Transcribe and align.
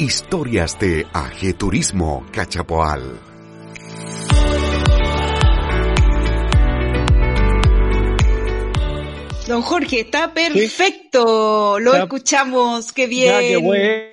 Historias 0.00 0.78
de 0.78 1.04
Ajeturismo 1.12 2.24
Cachapoal. 2.30 3.18
Don 9.48 9.60
Jorge, 9.62 10.00
está 10.02 10.32
perfecto. 10.32 11.80
Lo 11.80 11.96
escuchamos, 11.96 12.92
qué 12.92 13.08
bien. 13.08 13.32
Ya, 13.32 13.40
qué 13.40 13.56
bueno. 13.56 14.04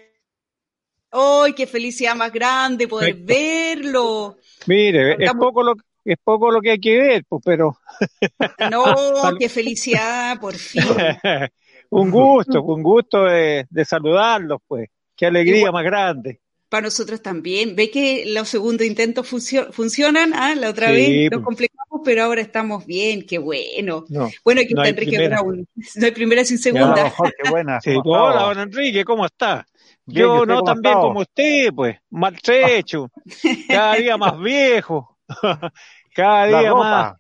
¡Ay, 1.12 1.54
qué 1.54 1.68
felicidad 1.68 2.16
más 2.16 2.34
grande 2.34 2.88
poder 2.88 3.16
Perfecto. 3.24 3.84
verlo! 3.84 4.38
Mire, 4.66 5.24
es 5.24 5.34
poco 5.34 5.62
lo 5.62 5.76
es 6.04 6.18
poco 6.24 6.50
lo 6.50 6.62
que 6.62 6.72
hay 6.72 6.80
que 6.80 6.98
ver, 6.98 7.26
pues, 7.30 7.44
pero 7.46 7.78
No, 8.72 8.84
qué 9.40 9.50
felicidad, 9.50 10.40
por 10.40 10.56
fin. 10.56 10.82
un 11.92 12.10
gusto, 12.10 12.64
un 12.64 12.82
gusto 12.82 13.26
de, 13.26 13.68
de 13.70 13.86
saludarlos, 13.86 14.62
pues. 14.68 14.90
Qué 15.16 15.26
alegría 15.26 15.58
Igual- 15.58 15.74
más 15.74 15.84
grande. 15.84 16.40
Para 16.68 16.84
nosotros 16.88 17.22
también. 17.22 17.76
Ve 17.76 17.90
que 17.92 18.26
los 18.28 18.50
segundos 18.50 18.86
intentos 18.88 19.26
funcio- 19.32 19.72
funcionan, 19.72 20.34
¿ah? 20.34 20.56
La 20.56 20.70
otra 20.70 20.88
Sí, 20.90 20.94
vez 20.96 21.08
pues. 21.30 21.32
nos 21.32 21.42
complicamos, 21.46 22.02
pero 22.04 22.24
ahora 22.24 22.42
estamos 22.42 22.86
bien, 22.86 23.26
qué 23.26 23.38
bueno. 23.38 24.04
No. 24.10 24.30
Bueno, 24.44 24.62
aquí 24.62 24.74
No 24.74 24.82
está 24.82 24.90
Enrique 24.90 25.12
primera. 25.18 25.42
Brown. 25.42 25.68
No 25.96 26.06
hay 26.06 26.12
primera 26.12 26.44
sin 26.44 26.58
Ya, 26.58 26.64
segunda. 26.64 26.92
Hola, 26.94 27.10
Jorge, 27.12 27.34
buenas. 27.50 27.84
Sí, 27.84 27.94
¿cómo 27.94 28.16
ha 28.16 28.24
hola, 28.34 28.42
don 28.56 28.60
Enrique, 28.60 29.06
¿cómo 29.06 29.26
está? 29.26 29.66
Bien, 30.08 30.26
¿y 30.26 30.30
Yo 30.30 30.46
no 30.46 30.64
tan 30.64 30.82
bien 30.82 30.96
como 30.96 31.20
usted, 31.22 31.70
pues, 31.74 31.98
maltrecho, 32.10 33.10
cada 33.68 33.96
día 33.96 34.18
más 34.18 34.38
viejo, 34.40 35.18
cada 36.14 36.46
día 36.48 36.74
más. 36.74 37.14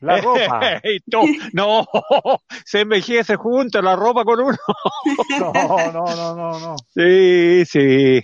La 0.00 0.20
ropa. 0.20 0.80
No, 1.52 1.86
se 2.64 2.80
envejece 2.80 3.36
junto 3.36 3.82
la 3.82 3.96
ropa 3.96 4.24
con 4.24 4.40
uno. 4.40 4.56
No, 5.38 5.52
no, 5.52 5.92
no, 5.92 6.34
no, 6.34 6.58
no. 6.60 6.76
Sí, 6.94 7.64
sí. 7.64 8.20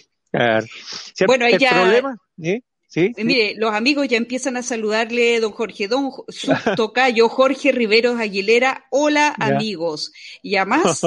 Bueno, 1.27 1.47
ahí 1.47 1.55
¿El 1.55 1.69
problema? 1.69 2.17
¿Sí? 2.39 2.65
¿Sí? 2.89 3.13
Mire, 3.17 3.55
los 3.57 3.75
amigos 3.75 4.07
ya 4.07 4.17
empiezan 4.17 4.57
a 4.57 4.63
saludarle, 4.63 5.41
don 5.41 5.51
Jorge, 5.53 5.89
don 5.89 6.13
su 6.29 6.53
tocayo 6.77 7.29
Jorge 7.29 7.73
Riveros 7.73 8.21
Aguilera, 8.21 8.85
hola 8.91 9.35
Ya. 9.39 9.47
amigos. 9.47 10.13
Y 10.43 10.57
además, 10.57 11.01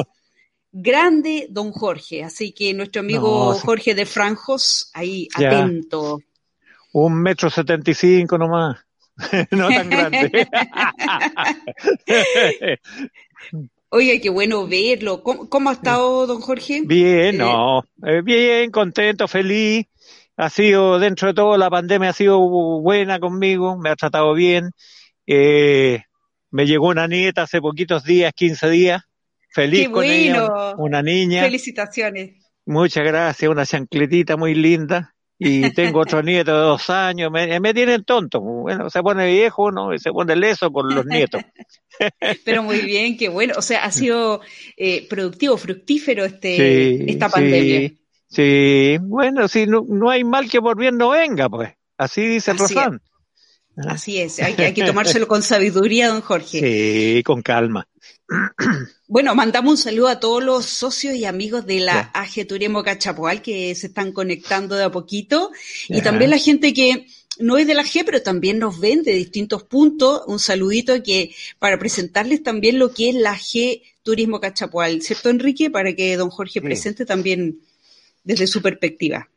grande 0.71 1.47
don 1.49 1.71
Jorge. 1.71 2.23
Así 2.25 2.51
que 2.51 2.73
nuestro 2.73 2.99
amigo 3.01 3.51
No, 3.51 3.53
sí. 3.53 3.61
Jorge 3.65 3.95
de 3.95 4.05
Franjos, 4.05 4.91
ahí 4.93 5.29
Ya. 5.39 5.47
atento. 5.63 6.19
Un 6.91 7.21
metro 7.21 7.49
setenta 7.49 7.91
y 7.91 7.93
cinco 7.93 8.37
nomás. 8.37 8.77
no 9.51 9.69
tan 9.69 9.89
grande. 9.89 10.31
Oiga, 13.89 14.19
qué 14.21 14.29
bueno 14.29 14.67
verlo. 14.67 15.23
¿Cómo, 15.23 15.49
cómo 15.49 15.69
ha 15.69 15.73
estado 15.73 16.27
don 16.27 16.41
Jorge? 16.41 16.81
bien, 16.85 17.35
Eh, 17.35 17.37
no. 17.37 17.83
Eh, 18.05 18.21
bien, 18.21 18.69
contento, 18.69 19.27
feliz. 19.27 19.85
Ha 20.35 20.49
sido, 20.49 20.99
dentro 20.99 21.29
de 21.29 21.33
todo, 21.33 21.57
la 21.57 21.69
pandemia 21.69 22.09
ha 22.09 22.13
sido 22.13 22.39
buena 22.81 23.19
conmigo, 23.19 23.77
me 23.77 23.89
ha 23.89 23.95
tratado 23.95 24.33
bien. 24.33 24.71
Eh, 25.25 26.01
me 26.51 26.67
llegó 26.67 26.89
una 26.89 27.07
nieta 27.07 27.43
hace 27.43 27.59
poquitos 27.59 28.03
días, 28.03 28.33
15 28.33 28.69
días. 28.69 29.03
Feliz 29.49 29.87
Qué 29.87 29.91
con 29.91 30.03
ella, 30.03 30.75
una 30.77 31.01
niña. 31.01 31.43
Felicitaciones. 31.43 32.35
Muchas 32.65 33.05
gracias, 33.05 33.49
una 33.49 33.65
chancletita 33.65 34.37
muy 34.37 34.53
linda. 34.53 35.15
Y 35.39 35.71
tengo 35.73 35.99
otro 35.99 36.23
nieto 36.23 36.51
de 36.51 36.61
dos 36.61 36.89
años. 36.89 37.31
Me, 37.31 37.59
me 37.59 37.73
tienen 37.73 38.03
tonto. 38.03 38.41
Bueno, 38.41 38.89
se 38.89 39.01
pone 39.03 39.27
viejo, 39.27 39.71
¿no? 39.71 39.93
Y 39.93 39.99
se 39.99 40.11
pone 40.11 40.35
leso 40.35 40.71
con 40.71 40.93
los 40.93 41.05
nietos. 41.05 41.41
Pero 42.45 42.63
muy 42.63 42.79
bien, 42.81 43.17
qué 43.17 43.29
bueno. 43.29 43.53
O 43.57 43.61
sea, 43.61 43.83
ha 43.83 43.91
sido 43.91 44.41
eh, 44.75 45.07
productivo, 45.07 45.57
fructífero 45.57 46.25
este, 46.25 46.97
Sí, 46.97 47.05
esta 47.11 47.27
sí, 47.27 47.31
pandemia. 47.33 47.91
Sí, 48.29 48.97
bueno, 49.01 49.47
si 49.47 49.67
no, 49.67 49.85
no 49.87 50.09
hay 50.09 50.23
mal 50.23 50.49
que 50.49 50.59
por 50.59 50.77
bien 50.77 50.97
no 50.97 51.09
venga, 51.09 51.49
pues. 51.49 51.71
Así 51.97 52.25
dice 52.25 52.51
Así 52.51 52.61
refrán. 52.73 53.01
Así 53.87 54.19
es, 54.19 54.39
hay, 54.39 54.55
que- 54.55 54.65
hay 54.65 54.73
que 54.73 54.83
tomárselo 54.85 55.27
con 55.27 55.43
sabiduría, 55.43 56.07
don 56.07 56.21
Jorge. 56.21 56.59
Sí, 57.17 57.23
con 57.23 57.43
calma. 57.43 57.87
Bueno, 59.07 59.35
mandamos 59.35 59.71
un 59.71 59.77
saludo 59.77 60.07
a 60.09 60.19
todos 60.19 60.43
los 60.43 60.65
socios 60.65 61.15
y 61.15 61.25
amigos 61.25 61.65
de 61.65 61.79
la. 61.79 62.11
AG 62.13 62.45
Turismo 62.47 62.83
Cachapoal 62.83 63.41
que 63.41 63.73
se 63.75 63.87
están 63.87 64.11
conectando 64.11 64.75
de 64.75 64.83
a 64.83 64.91
poquito 64.91 65.51
y 65.87 66.01
también 66.01 66.31
la 66.31 66.37
gente 66.37 66.73
que 66.73 67.07
no 67.39 67.57
es 67.57 67.67
de 67.67 67.75
la 67.75 67.83
G, 67.83 68.03
pero 68.05 68.21
también 68.21 68.59
nos 68.59 68.79
ven 68.79 69.03
de 69.03 69.13
distintos 69.13 69.63
puntos. 69.63 70.23
Un 70.27 70.39
saludito 70.39 71.01
que 71.03 71.33
para 71.59 71.77
presentarles 71.77 72.43
también 72.43 72.79
lo 72.79 72.91
que 72.91 73.09
es 73.09 73.15
la 73.15 73.35
G 73.35 73.81
Turismo 74.03 74.39
Cachapoal, 74.39 75.01
¿cierto, 75.01 75.29
Enrique? 75.29 75.69
Para 75.69 75.93
que 75.93 76.17
don 76.17 76.29
Jorge 76.29 76.53
Sí. 76.53 76.61
presente 76.61 77.05
también 77.05 77.59
desde 78.23 78.47
su 78.47 78.61
perspectiva. 78.61 79.29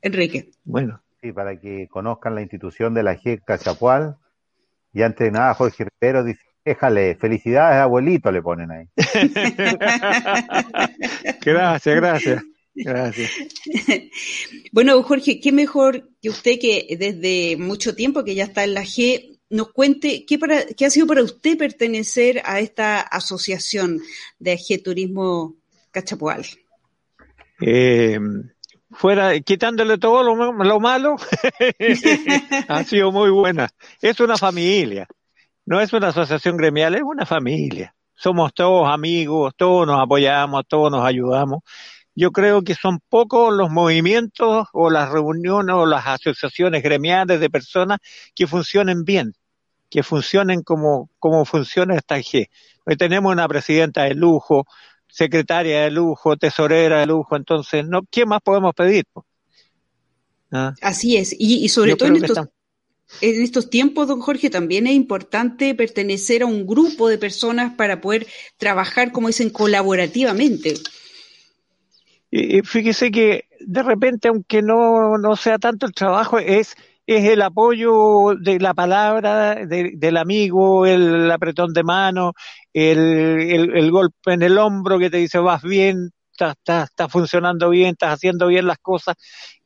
Enrique. 0.00 0.50
Bueno, 0.64 1.02
Sí, 1.20 1.32
para 1.32 1.58
que 1.58 1.88
conozcan 1.90 2.36
la 2.36 2.42
institución 2.42 2.94
de 2.94 3.02
la 3.02 3.20
G 3.20 3.42
Cachapual. 3.44 4.16
Y 4.94 5.02
antes 5.02 5.24
de 5.26 5.32
nada, 5.32 5.52
Jorge 5.54 5.84
Rivero 6.00 6.22
dice, 6.22 6.40
déjale, 6.64 7.16
felicidades, 7.16 7.80
abuelito, 7.80 8.30
le 8.30 8.42
ponen 8.42 8.70
ahí. 8.70 8.86
gracias, 11.44 11.96
gracias. 11.96 12.42
Gracias. 12.84 13.30
Bueno, 14.72 15.02
Jorge, 15.02 15.40
qué 15.40 15.50
mejor 15.50 16.08
que 16.22 16.28
usted 16.28 16.58
que 16.60 16.96
desde 16.98 17.56
mucho 17.56 17.94
tiempo 17.94 18.22
que 18.22 18.34
ya 18.34 18.44
está 18.44 18.64
en 18.64 18.74
la 18.74 18.82
G 18.82 19.38
nos 19.50 19.72
cuente 19.72 20.24
qué, 20.26 20.38
para, 20.38 20.64
qué 20.64 20.86
ha 20.86 20.90
sido 20.90 21.06
para 21.06 21.22
usted 21.22 21.56
pertenecer 21.56 22.42
a 22.44 22.60
esta 22.60 23.00
asociación 23.00 24.00
de 24.38 24.52
AG 24.52 24.82
Turismo 24.84 25.56
Cachapoal. 25.90 26.44
Eh, 27.60 28.18
fuera, 28.90 29.38
quitándole 29.40 29.98
todo 29.98 30.22
lo 30.22 30.80
malo, 30.80 31.16
ha 32.68 32.84
sido 32.84 33.10
muy 33.10 33.30
buena. 33.30 33.70
Es 34.00 34.20
una 34.20 34.36
familia, 34.36 35.08
no 35.68 35.82
es 35.82 35.92
una 35.92 36.08
asociación 36.08 36.56
gremial, 36.56 36.94
es 36.94 37.02
una 37.02 37.26
familia. 37.26 37.94
Somos 38.14 38.54
todos 38.54 38.88
amigos, 38.88 39.52
todos 39.54 39.86
nos 39.86 40.00
apoyamos, 40.00 40.64
todos 40.66 40.90
nos 40.90 41.04
ayudamos. 41.04 41.60
Yo 42.14 42.32
creo 42.32 42.62
que 42.62 42.74
son 42.74 43.00
pocos 43.06 43.54
los 43.54 43.68
movimientos 43.68 44.66
o 44.72 44.88
las 44.88 45.10
reuniones 45.10 45.76
o 45.76 45.84
las 45.84 46.06
asociaciones 46.06 46.82
gremiales 46.82 47.38
de 47.38 47.50
personas 47.50 47.98
que 48.34 48.46
funcionen 48.46 49.04
bien, 49.04 49.34
que 49.90 50.02
funcionen 50.02 50.62
como, 50.62 51.10
como 51.18 51.44
funciona 51.44 51.96
esta 51.96 52.16
G. 52.16 52.48
Hoy 52.86 52.96
tenemos 52.96 53.30
una 53.30 53.46
presidenta 53.46 54.04
de 54.04 54.14
lujo, 54.14 54.64
secretaria 55.06 55.82
de 55.82 55.90
lujo, 55.90 56.38
tesorera 56.38 57.00
de 57.00 57.06
lujo, 57.06 57.36
entonces, 57.36 57.86
no, 57.86 58.00
¿qué 58.10 58.24
más 58.24 58.40
podemos 58.40 58.72
pedir? 58.72 59.04
¿Ah? 60.50 60.72
Así 60.80 61.18
es, 61.18 61.34
y, 61.38 61.62
y 61.62 61.68
sobre 61.68 61.90
Yo 61.90 61.98
todo 61.98 62.08
en 62.08 62.24
estos, 62.24 62.48
en 63.20 63.42
estos 63.42 63.70
tiempos, 63.70 64.06
don 64.08 64.20
Jorge, 64.20 64.50
también 64.50 64.86
es 64.86 64.94
importante 64.94 65.74
pertenecer 65.74 66.42
a 66.42 66.46
un 66.46 66.66
grupo 66.66 67.08
de 67.08 67.18
personas 67.18 67.74
para 67.74 68.00
poder 68.00 68.26
trabajar, 68.58 69.12
como 69.12 69.28
dicen, 69.28 69.50
colaborativamente. 69.50 70.74
Fíjese 72.64 73.10
que 73.10 73.44
de 73.60 73.82
repente, 73.82 74.28
aunque 74.28 74.62
no, 74.62 75.16
no 75.18 75.36
sea 75.36 75.58
tanto 75.58 75.86
el 75.86 75.94
trabajo, 75.94 76.38
es, 76.38 76.74
es 77.06 77.24
el 77.24 77.40
apoyo 77.42 78.34
de 78.40 78.60
la 78.60 78.74
palabra 78.74 79.54
de- 79.66 79.92
del 79.96 80.16
amigo, 80.18 80.86
el 80.86 81.30
apretón 81.30 81.72
de 81.72 81.82
mano, 81.84 82.34
el, 82.72 82.98
el, 82.98 83.76
el 83.76 83.90
golpe 83.90 84.34
en 84.34 84.42
el 84.42 84.58
hombro 84.58 84.98
que 84.98 85.10
te 85.10 85.16
dice 85.18 85.38
vas 85.38 85.62
bien, 85.62 86.10
estás 86.32 86.54
está, 86.58 86.82
está 86.84 87.08
funcionando 87.08 87.70
bien, 87.70 87.90
estás 87.90 88.14
haciendo 88.14 88.46
bien 88.48 88.66
las 88.66 88.78
cosas. 88.78 89.16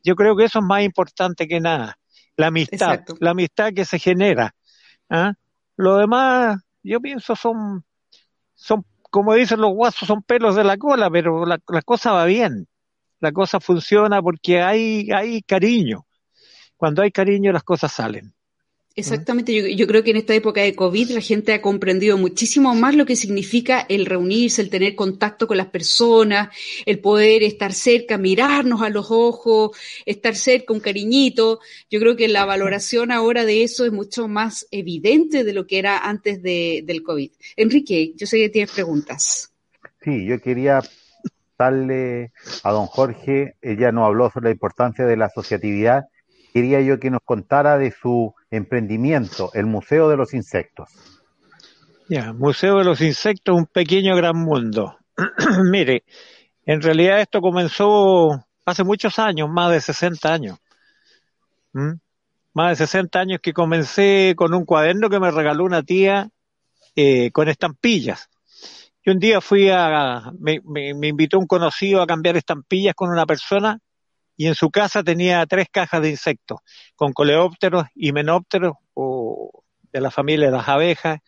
Yo 0.05 0.15
creo 0.17 0.37
que 0.37 0.45
eso 0.45 0.61
es 0.61 0.65
más 0.65 0.83
importante 0.85 1.49
que 1.49 1.61
nada. 1.61 1.99
La 2.37 2.49
amistad, 2.49 2.95
Exacto. 2.95 3.15
la 3.21 3.31
amistad 3.31 3.73
que 3.75 3.85
se 3.85 3.99
genera. 3.99 4.55
¿ah? 5.11 5.35
Lo 5.77 5.97
demás, 5.97 6.61
yo 6.83 7.01
pienso, 7.01 7.37
son, 7.37 7.85
son, 8.55 8.85
como 9.03 9.35
dicen 9.35 9.61
los 9.61 9.73
guasos, 9.73 10.09
son 10.09 10.23
pelos 10.23 10.57
de 10.57 10.65
la 10.65 10.77
cola, 10.77 11.11
pero 11.11 11.45
la, 11.45 11.59
la 11.69 11.83
cosa 11.83 12.13
va 12.13 12.25
bien. 12.25 12.69
La 13.21 13.33
cosa 13.33 13.61
funciona 13.61 14.21
porque 14.21 14.63
hay, 14.63 15.09
hay 15.15 15.43
cariño. 15.43 16.07
Cuando 16.77 17.03
hay 17.03 17.13
cariño, 17.13 17.53
las 17.53 17.63
cosas 17.63 17.93
salen. 17.93 18.35
Exactamente, 18.95 19.55
yo, 19.55 19.67
yo, 19.69 19.87
creo 19.87 20.05
que 20.05 20.11
en 20.11 20.19
esta 20.19 20.35
época 20.35 20.61
de 20.61 20.75
COVID 20.75 21.11
la 21.11 21.23
gente 21.23 21.55
ha 21.55 21.63
comprendido 21.63 22.19
muchísimo 22.19 22.75
más 22.75 22.95
lo 22.95 23.07
que 23.07 23.17
significa 23.17 23.87
el 23.89 24.05
reunirse, 24.05 24.61
el 24.61 24.69
tener 24.69 24.95
contacto 24.95 25.47
con 25.47 25.57
las 25.57 25.69
personas, 25.69 26.55
el 26.85 26.99
poder 26.99 27.43
estar 27.43 27.73
cerca, 27.73 28.19
mirarnos 28.19 28.83
a 28.83 28.91
los 28.91 29.07
ojos, 29.11 29.77
estar 30.05 30.35
cerca, 30.35 30.75
un 30.75 30.81
cariñito. 30.81 31.61
Yo 31.91 32.01
creo 32.01 32.17
que 32.17 32.29
la 32.29 32.45
valoración 32.45 33.13
ahora 33.13 33.47
de 33.47 33.63
eso 33.63 33.87
es 33.87 33.93
mucho 33.93 34.29
más 34.29 34.67
evidente 34.71 35.43
de 35.43 35.53
lo 35.55 35.67
que 35.67 35.79
era 35.79 35.99
antes 35.99 36.43
de, 36.43 36.83
del 36.85 37.03
COVID. 37.03 37.31
Enrique, 37.57 38.13
yo 38.15 38.27
sé 38.27 38.37
que 38.39 38.51
tienes 38.51 38.73
preguntas. 38.73 39.53
Sí, 40.03 40.27
yo 40.27 40.39
quería 40.41 40.83
darle 41.59 42.33
a 42.63 42.73
don 42.73 42.87
Jorge, 42.87 43.55
ella 43.63 43.91
nos 43.93 44.07
habló 44.07 44.31
sobre 44.31 44.47
la 44.47 44.53
importancia 44.53 45.07
de 45.07 45.17
la 45.17 45.27
asociatividad 45.27 46.05
quería 46.53 46.81
yo 46.81 47.01
que 47.01 47.11
nos 47.11 47.23
contara 47.25 47.79
de 47.79 47.91
su 47.91 48.35
emprendimiento, 48.51 49.51
el 49.55 49.67
Museo 49.67 50.09
de 50.09 50.17
los 50.17 50.35
Insectos. 50.35 50.89
Ya, 52.09 52.33
Museo 52.33 52.79
de 52.79 52.85
los 52.85 53.01
Insectos, 53.01 53.57
un 53.57 53.67
pequeño 53.67 54.15
gran 54.17 54.37
mundo. 54.37 54.97
Mire, 55.71 56.05
en 56.67 56.83
realidad 56.83 57.21
esto 57.21 57.41
comenzó 57.41 58.45
hace 58.67 58.85
muchos 58.85 59.19
años, 59.19 59.49
más 59.49 59.73
de 59.73 59.81
60 59.81 60.33
años. 60.33 60.59
¿Mm? 61.73 61.93
Más 62.55 62.79
de 62.79 62.87
60 62.87 63.19
años 63.19 63.41
que 63.43 63.55
comencé 63.55 64.35
con 64.37 64.53
un 64.53 64.67
cuaderno 64.67 65.09
que 65.09 65.21
me 65.21 65.31
regaló 65.31 65.65
una 65.65 65.83
tía 65.83 66.29
eh, 66.95 67.31
con 67.31 67.49
estampillas. 67.49 68.29
Y 69.05 69.11
un 69.11 69.19
día 69.19 69.41
fui 69.41 69.71
a, 69.71 70.31
me, 70.39 70.61
me 70.65 71.09
invitó 71.09 71.39
un 71.39 71.47
conocido 71.47 72.03
a 72.03 72.07
cambiar 72.07 72.37
estampillas 72.37 72.95
con 72.95 73.11
una 73.11 73.25
persona 73.25 73.81
y 74.43 74.49
en 74.49 74.57
su 74.57 74.73
casa 74.73 75.05
tenía 75.05 75.47
tres 75.47 75.69
cajas 75.71 76.03
de 76.03 76.11
insectos, 76.11 76.59
con 76.97 77.13
coleópteros 77.13 77.85
y 77.95 78.11
menópteros, 78.11 78.75
o 78.93 79.63
de 79.93 80.01
la 80.01 80.11
familia 80.11 80.47
de 80.47 80.57
las 80.57 80.69
abejas 80.69 81.21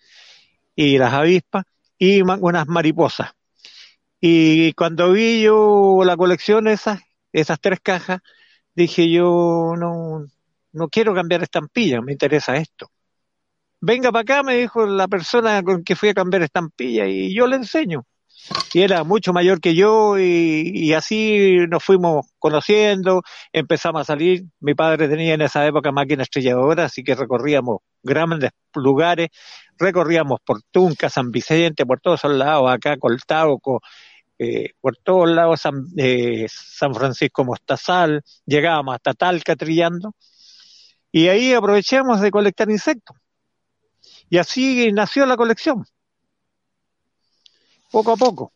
y 0.75 0.99
las 0.99 1.13
avispas, 1.13 1.65
y 1.97 2.23
unas 2.23 2.67
mariposas. 2.67 3.31
Y 4.21 4.73
cuando 4.73 5.13
vi 5.13 5.43
yo 5.43 6.01
la 6.05 6.17
colección 6.17 6.67
esas, 6.67 7.03
esas 7.33 7.61
tres 7.61 7.79
cajas, 7.81 8.19
dije 8.75 9.09
yo 9.09 9.75
no, 9.79 10.27
no 10.73 10.89
quiero 10.89 11.15
cambiar 11.15 11.45
estampilla, 11.45 12.01
me 12.01 12.11
interesa 12.11 12.57
esto. 12.57 12.91
Venga 13.81 14.11
para 14.11 14.23
acá, 14.23 14.43
me 14.43 14.57
dijo 14.57 14.87
la 14.87 15.07
persona 15.07 15.63
con 15.63 15.85
que 15.85 15.95
fui 15.95 16.09
a 16.09 16.15
cambiar 16.15 16.43
estampilla 16.43 17.07
y 17.07 17.33
yo 17.33 17.47
le 17.47 17.55
enseño 17.55 18.07
y 18.73 18.83
era 18.83 19.05
mucho 19.05 19.33
mayor 19.33 19.61
que 19.61 19.75
yo 19.75 20.19
y, 20.19 20.93
así 20.93 21.57
nos 21.69 21.83
fuimos 21.83 22.27
conociendo, 22.39 23.23
empezamos 23.53 24.03
a 24.03 24.05
salir, 24.05 24.45
mi 24.61 24.75
padre 24.75 25.09
tenía 25.09 25.35
en 25.35 25.43
esa 25.43 25.67
época 25.67 25.93
máquina 25.93 26.23
estrelladora, 26.23 26.85
así 26.85 27.03
que 27.03 27.15
recorríamos 27.15 27.79
grandes 28.03 28.51
lugares, 28.75 29.29
recorríamos 29.79 30.41
por 30.45 30.63
Tunca, 30.71 31.09
San 31.09 31.31
Vicente, 31.31 31.87
por 31.87 32.01
todos 32.01 32.25
lados, 32.25 32.71
acá 32.71 32.97
Coltauco, 32.99 33.81
eh, 34.39 34.71
por 34.81 34.97
todos 34.97 35.29
lados 35.31 35.61
San, 35.61 35.85
eh, 35.97 36.47
San 36.49 36.95
Francisco 36.95 37.45
Mostazal, 37.45 38.23
llegábamos 38.45 38.95
hasta 38.95 39.15
Talca 39.15 39.57
trillando, 39.57 40.15
y 41.13 41.29
ahí 41.29 41.53
aprovechamos 41.53 42.21
de 42.21 42.31
colectar 42.31 42.69
insectos. 42.71 43.17
Y 44.29 44.39
así 44.39 44.91
nació 44.93 45.27
la 45.27 45.37
colección 45.37 45.85
poco 47.95 48.11
a 48.13 48.17
poco. 48.17 48.53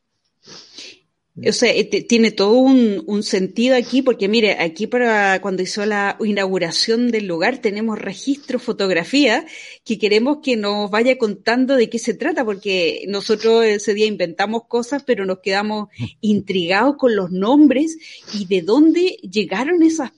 O 1.47 1.53
sea, 1.53 1.73
eh, 1.73 1.85
tiene 1.85 2.33
todo 2.33 2.55
un, 2.59 3.23
sentido 3.23 3.77
aquí, 3.77 4.03
porque 4.03 4.27
mire, 4.27 4.59
aquí 4.59 4.89
para 4.89 5.41
cuando 5.41 5.63
hizo 5.63 5.87
la 5.87 6.17
inauguración 6.21 7.13
del 7.13 7.29
lugar 7.29 7.59
tenemos 7.59 7.97
registro, 7.97 8.59
fotografía, 8.59 9.47
que 9.85 9.99
queremos 9.99 10.39
que 10.43 10.57
nos 10.57 10.91
vaya 10.91 11.17
contando 11.17 11.77
de 11.77 11.89
qué 11.89 12.01
se 12.01 12.15
trata, 12.15 12.45
porque 12.45 13.05
nosotros 13.07 13.65
ese 13.65 13.95
día 13.95 14.07
inventamos 14.07 14.63
cosas, 14.67 15.05
pero 15.05 15.25
nos 15.27 15.39
quedamos 15.39 15.89
intrigados 16.21 16.97
con 16.97 17.15
los 17.15 17.31
nombres 17.31 17.97
y 18.35 18.47
de 18.47 18.63
dónde 18.63 19.19
llegaron 19.23 19.83
esas 19.85 20.11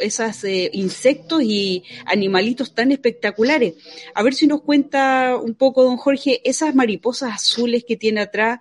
esos 0.00 0.44
eh, 0.44 0.70
insectos 0.72 1.42
y 1.42 1.84
animalitos 2.06 2.74
tan 2.74 2.92
espectaculares. 2.92 3.74
A 4.14 4.22
ver 4.22 4.34
si 4.34 4.46
nos 4.46 4.62
cuenta 4.62 5.36
un 5.36 5.54
poco, 5.54 5.84
don 5.84 5.96
Jorge, 5.96 6.40
esas 6.48 6.74
mariposas 6.74 7.34
azules 7.34 7.84
que 7.86 7.96
tiene 7.96 8.20
atrás, 8.20 8.60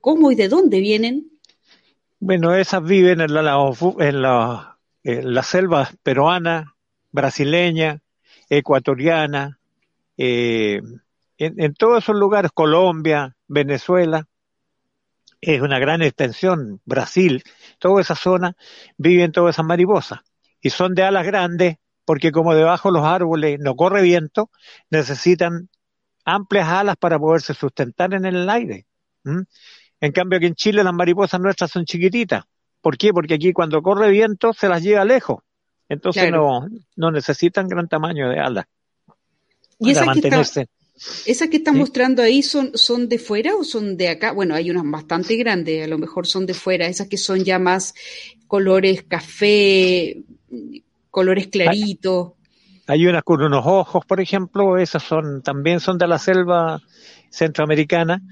¿cómo 0.00 0.30
y 0.30 0.34
de 0.34 0.48
dónde 0.48 0.80
vienen? 0.80 1.30
Bueno, 2.20 2.54
esas 2.54 2.82
viven 2.82 3.20
en 3.20 3.34
la, 3.34 3.70
en 3.98 4.22
la, 4.22 4.78
en 5.02 5.34
la 5.34 5.42
selva 5.42 5.90
peruana, 6.02 6.74
brasileña, 7.12 8.00
ecuatoriana, 8.48 9.58
eh, 10.16 10.80
en, 11.36 11.60
en, 11.60 11.74
todos 11.74 12.02
esos 12.02 12.16
lugares, 12.16 12.50
Colombia, 12.52 13.36
Venezuela, 13.48 14.26
es 15.40 15.60
una 15.60 15.78
gran 15.78 16.02
extensión, 16.02 16.80
Brasil, 16.84 17.42
toda 17.78 18.00
esa 18.00 18.14
zona, 18.14 18.56
viven 18.96 19.32
todas 19.32 19.56
esas 19.56 19.66
mariposas. 19.66 20.20
Y 20.64 20.70
son 20.70 20.94
de 20.94 21.02
alas 21.02 21.26
grandes, 21.26 21.76
porque 22.06 22.32
como 22.32 22.54
debajo 22.54 22.88
de 22.88 22.98
los 22.98 23.06
árboles 23.06 23.60
no 23.60 23.76
corre 23.76 24.00
viento, 24.00 24.50
necesitan 24.88 25.68
amplias 26.24 26.66
alas 26.66 26.96
para 26.96 27.18
poderse 27.18 27.52
sustentar 27.52 28.14
en 28.14 28.24
el 28.24 28.48
aire. 28.48 28.86
En 30.00 30.12
cambio 30.12 30.38
aquí 30.38 30.46
en 30.46 30.54
Chile 30.54 30.82
las 30.82 30.94
mariposas 30.94 31.38
nuestras 31.38 31.70
son 31.70 31.84
chiquititas. 31.84 32.44
¿Por 32.80 32.96
qué? 32.96 33.12
Porque 33.12 33.34
aquí 33.34 33.52
cuando 33.52 33.82
corre 33.82 34.10
viento 34.10 34.54
se 34.54 34.70
las 34.70 34.82
lleva 34.82 35.04
lejos. 35.04 35.42
Entonces 35.86 36.30
no, 36.30 36.66
no 36.96 37.10
necesitan 37.10 37.68
gran 37.68 37.86
tamaño 37.86 38.30
de 38.30 38.40
alas. 38.40 38.64
¿Y 39.78 39.92
para 39.92 40.06
mantenerse. 40.06 40.68
¿Esas 41.26 41.48
que 41.48 41.58
están 41.58 41.76
mostrando 41.76 42.22
ahí 42.22 42.42
son, 42.42 42.70
son 42.74 43.10
de 43.10 43.18
fuera 43.18 43.54
o 43.54 43.64
son 43.64 43.98
de 43.98 44.08
acá? 44.08 44.32
Bueno, 44.32 44.54
hay 44.54 44.70
unas 44.70 44.90
bastante 44.90 45.36
grandes, 45.36 45.84
a 45.84 45.88
lo 45.88 45.98
mejor 45.98 46.26
son 46.26 46.46
de 46.46 46.54
fuera, 46.54 46.86
esas 46.86 47.08
que 47.08 47.18
son 47.18 47.44
ya 47.44 47.58
más 47.58 47.94
colores 48.46 49.02
café, 49.02 50.22
colores 51.10 51.48
claritos. 51.48 52.32
Hay 52.86 53.06
unas 53.06 53.22
con 53.22 53.42
unos 53.42 53.64
ojos, 53.66 54.04
por 54.04 54.20
ejemplo, 54.20 54.76
esas 54.76 55.02
son 55.02 55.42
también 55.42 55.80
son 55.80 55.96
de 55.96 56.06
la 56.06 56.18
selva 56.18 56.80
centroamericana 57.30 58.22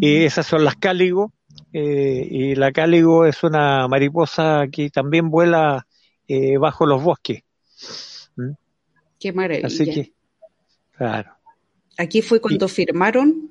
y 0.00 0.24
esas 0.24 0.46
son 0.46 0.64
las 0.64 0.76
cáligo 0.76 1.32
eh, 1.72 2.28
y 2.30 2.54
la 2.54 2.72
cáligo 2.72 3.24
es 3.24 3.42
una 3.42 3.88
mariposa 3.88 4.66
que 4.70 4.90
también 4.90 5.30
vuela 5.30 5.86
eh, 6.28 6.58
bajo 6.58 6.86
los 6.86 7.02
bosques. 7.02 7.42
¿Mm? 8.36 8.52
Qué 9.18 9.32
maravilla. 9.32 9.66
Así 9.66 9.84
que, 9.84 10.12
claro. 10.92 11.32
Aquí 11.96 12.22
fue 12.22 12.40
cuando 12.40 12.68
firmaron. 12.68 13.50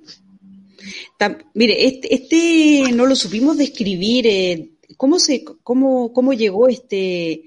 mire, 1.54 1.86
este, 1.86 2.14
este, 2.14 2.92
no 2.94 3.06
lo 3.06 3.16
supimos 3.16 3.58
describir. 3.58 4.28
Eh, 4.28 4.72
¿Cómo 4.98 5.20
se, 5.20 5.44
cómo, 5.44 6.14
cómo 6.14 6.34
llegó 6.34 6.68
este? 6.68 7.44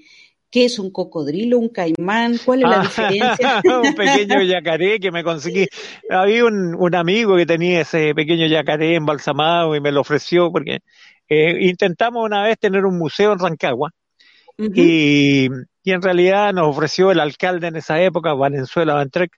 ¿Qué 0.49 0.65
es 0.65 0.79
un 0.79 0.91
cocodrilo, 0.91 1.59
un 1.59 1.69
caimán? 1.69 2.37
¿Cuál 2.43 2.63
es 2.63 2.69
la 2.69 2.79
ah, 2.79 2.81
diferencia? 2.81 3.61
un 3.83 3.93
pequeño 3.93 4.41
yacaré 4.41 4.99
que 4.99 5.11
me 5.11 5.23
conseguí. 5.23 5.67
Había 6.09 6.45
un, 6.45 6.75
un, 6.75 6.95
amigo 6.95 7.35
que 7.35 7.45
tenía 7.45 7.81
ese 7.81 8.13
pequeño 8.15 8.47
yacaré 8.47 8.95
embalsamado 8.95 9.75
y 9.75 9.81
me 9.81 9.91
lo 9.91 10.01
ofreció 10.01 10.51
porque 10.51 10.79
eh, 11.27 11.57
intentamos 11.61 12.23
una 12.23 12.43
vez 12.43 12.57
tener 12.59 12.85
un 12.85 12.97
museo 12.97 13.33
en 13.33 13.39
Rancagua 13.39 13.91
y, 14.57 15.47
y, 15.83 15.91
en 15.91 16.01
realidad 16.01 16.53
nos 16.53 16.69
ofreció 16.69 17.11
el 17.11 17.19
alcalde 17.19 17.67
en 17.67 17.75
esa 17.75 18.01
época, 18.01 18.33
Valenzuela 18.33 18.93
Bantrec, 18.93 19.31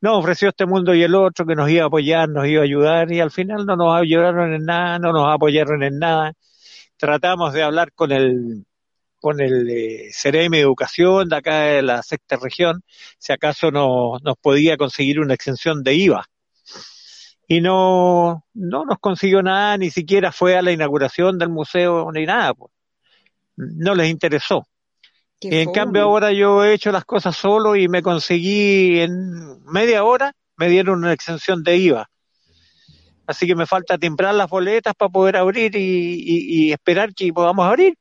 nos 0.00 0.18
ofreció 0.18 0.48
este 0.48 0.66
mundo 0.66 0.94
y 0.94 1.02
el 1.02 1.14
otro 1.14 1.46
que 1.46 1.54
nos 1.54 1.70
iba 1.70 1.84
a 1.84 1.86
apoyar, 1.86 2.28
nos 2.28 2.46
iba 2.46 2.62
a 2.62 2.64
ayudar 2.64 3.12
y 3.12 3.20
al 3.20 3.30
final 3.30 3.66
no 3.66 3.76
nos 3.76 4.00
ayudaron 4.00 4.52
en 4.54 4.64
nada, 4.64 4.98
no 4.98 5.12
nos 5.12 5.32
apoyaron 5.32 5.82
en 5.82 5.98
nada. 5.98 6.32
Tratamos 6.96 7.52
de 7.52 7.62
hablar 7.62 7.92
con 7.92 8.12
el 8.12 8.64
con 9.22 9.40
el 9.40 9.70
eh, 9.70 10.10
CRM 10.12 10.52
Educación 10.54 11.30
de 11.30 11.36
acá 11.36 11.60
de 11.60 11.82
la 11.82 12.02
sexta 12.02 12.36
región, 12.36 12.84
si 13.18 13.32
acaso 13.32 13.70
no, 13.70 14.18
nos 14.22 14.36
podía 14.36 14.76
conseguir 14.76 15.20
una 15.20 15.32
exención 15.32 15.82
de 15.82 15.94
IVA. 15.94 16.26
Y 17.48 17.62
no, 17.62 18.44
no 18.52 18.84
nos 18.84 18.98
consiguió 18.98 19.42
nada, 19.42 19.78
ni 19.78 19.90
siquiera 19.90 20.30
fue 20.30 20.56
a 20.56 20.62
la 20.62 20.72
inauguración 20.72 21.38
del 21.38 21.48
museo 21.48 22.12
ni 22.12 22.26
nada. 22.26 22.52
Pues. 22.52 22.70
No 23.56 23.94
les 23.94 24.10
interesó 24.10 24.66
en 25.50 25.72
cambio 25.72 26.02
ahora 26.02 26.32
yo 26.32 26.64
he 26.64 26.74
hecho 26.74 26.92
las 26.92 27.04
cosas 27.04 27.36
solo 27.36 27.76
y 27.76 27.88
me 27.88 28.02
conseguí 28.02 29.00
en 29.00 29.62
media 29.64 30.04
hora, 30.04 30.32
me 30.56 30.68
dieron 30.68 30.98
una 30.98 31.12
exención 31.12 31.62
de 31.62 31.76
IVA. 31.76 32.10
Así 33.26 33.46
que 33.46 33.54
me 33.54 33.66
falta 33.66 33.98
timbrar 33.98 34.34
las 34.34 34.48
boletas 34.48 34.94
para 34.94 35.08
poder 35.08 35.36
abrir 35.36 35.74
y, 35.74 36.72
esperar 36.72 37.14
que 37.14 37.32
podamos 37.32 37.66
abrir. 37.66 37.96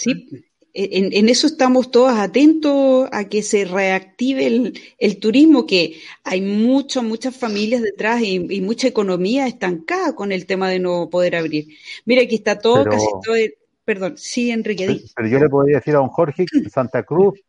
Sí, 0.00 0.28
en, 0.72 1.28
eso 1.28 1.46
estamos 1.46 1.90
todos 1.90 2.16
atentos 2.18 3.08
a 3.12 3.24
que 3.24 3.42
se 3.42 3.64
reactive 3.64 4.72
el, 4.98 5.20
turismo, 5.20 5.66
que 5.66 6.00
hay 6.24 6.40
muchas, 6.40 7.02
muchas 7.02 7.36
familias 7.36 7.82
detrás 7.82 8.22
y, 8.22 8.60
mucha 8.60 8.88
economía 8.88 9.46
estancada 9.46 10.14
con 10.14 10.32
el 10.32 10.46
tema 10.46 10.68
de 10.68 10.78
no 10.78 11.10
poder 11.10 11.36
abrir. 11.36 11.66
Mira, 12.04 12.22
aquí 12.22 12.36
está 12.36 12.58
todo, 12.58 12.84
casi 12.84 13.06
todo, 13.22 13.36
Perdón, 13.84 14.16
sí, 14.16 14.50
Enrique. 14.50 15.02
Pero, 15.16 15.28
yo 15.28 15.38
le 15.38 15.48
podría 15.48 15.78
decir 15.78 15.94
a 15.94 15.98
don 15.98 16.08
Jorge 16.08 16.46
que 16.46 16.70
Santa 16.70 17.02
Cruz, 17.02 17.40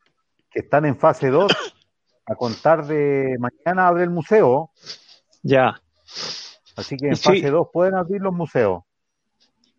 que 0.50 0.62
están 0.62 0.86
en 0.86 0.98
fase 0.98 1.30
2, 1.30 1.52
a 2.26 2.36
contar 2.36 2.88
de 2.88 3.38
mañana 3.38 3.88
abre 3.88 4.04
el 4.04 4.10
museo. 4.10 4.72
Ya. 5.44 5.80
Así 6.76 6.98
que 6.98 7.08
en 7.08 7.18
fase 7.18 7.50
2 7.50 7.68
pueden 7.72 7.96
abrir 7.96 8.22
los 8.22 8.34
museos. 8.34 8.84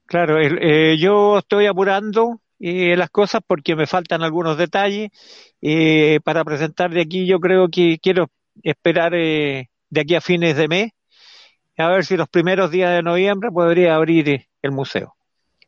Claro, 0.06 0.38
eh, 0.38 0.96
yo 0.98 1.38
estoy 1.38 1.66
apurando 1.66 2.41
eh, 2.62 2.96
las 2.96 3.10
cosas 3.10 3.42
porque 3.46 3.76
me 3.76 3.86
faltan 3.86 4.22
algunos 4.22 4.56
detalles. 4.56 5.10
Eh, 5.60 6.20
para 6.24 6.44
presentar 6.44 6.90
de 6.90 7.02
aquí, 7.02 7.26
yo 7.26 7.40
creo 7.40 7.68
que 7.68 7.98
quiero 8.00 8.30
esperar 8.62 9.12
de 9.12 9.68
aquí 9.96 10.14
a 10.14 10.20
fines 10.20 10.56
de 10.56 10.68
mes, 10.68 10.92
a 11.76 11.88
ver 11.88 12.04
si 12.04 12.16
los 12.16 12.28
primeros 12.28 12.70
días 12.70 12.92
de 12.94 13.02
noviembre 13.02 13.50
podría 13.50 13.94
abrir 13.94 14.46
el 14.62 14.70
museo. 14.70 15.14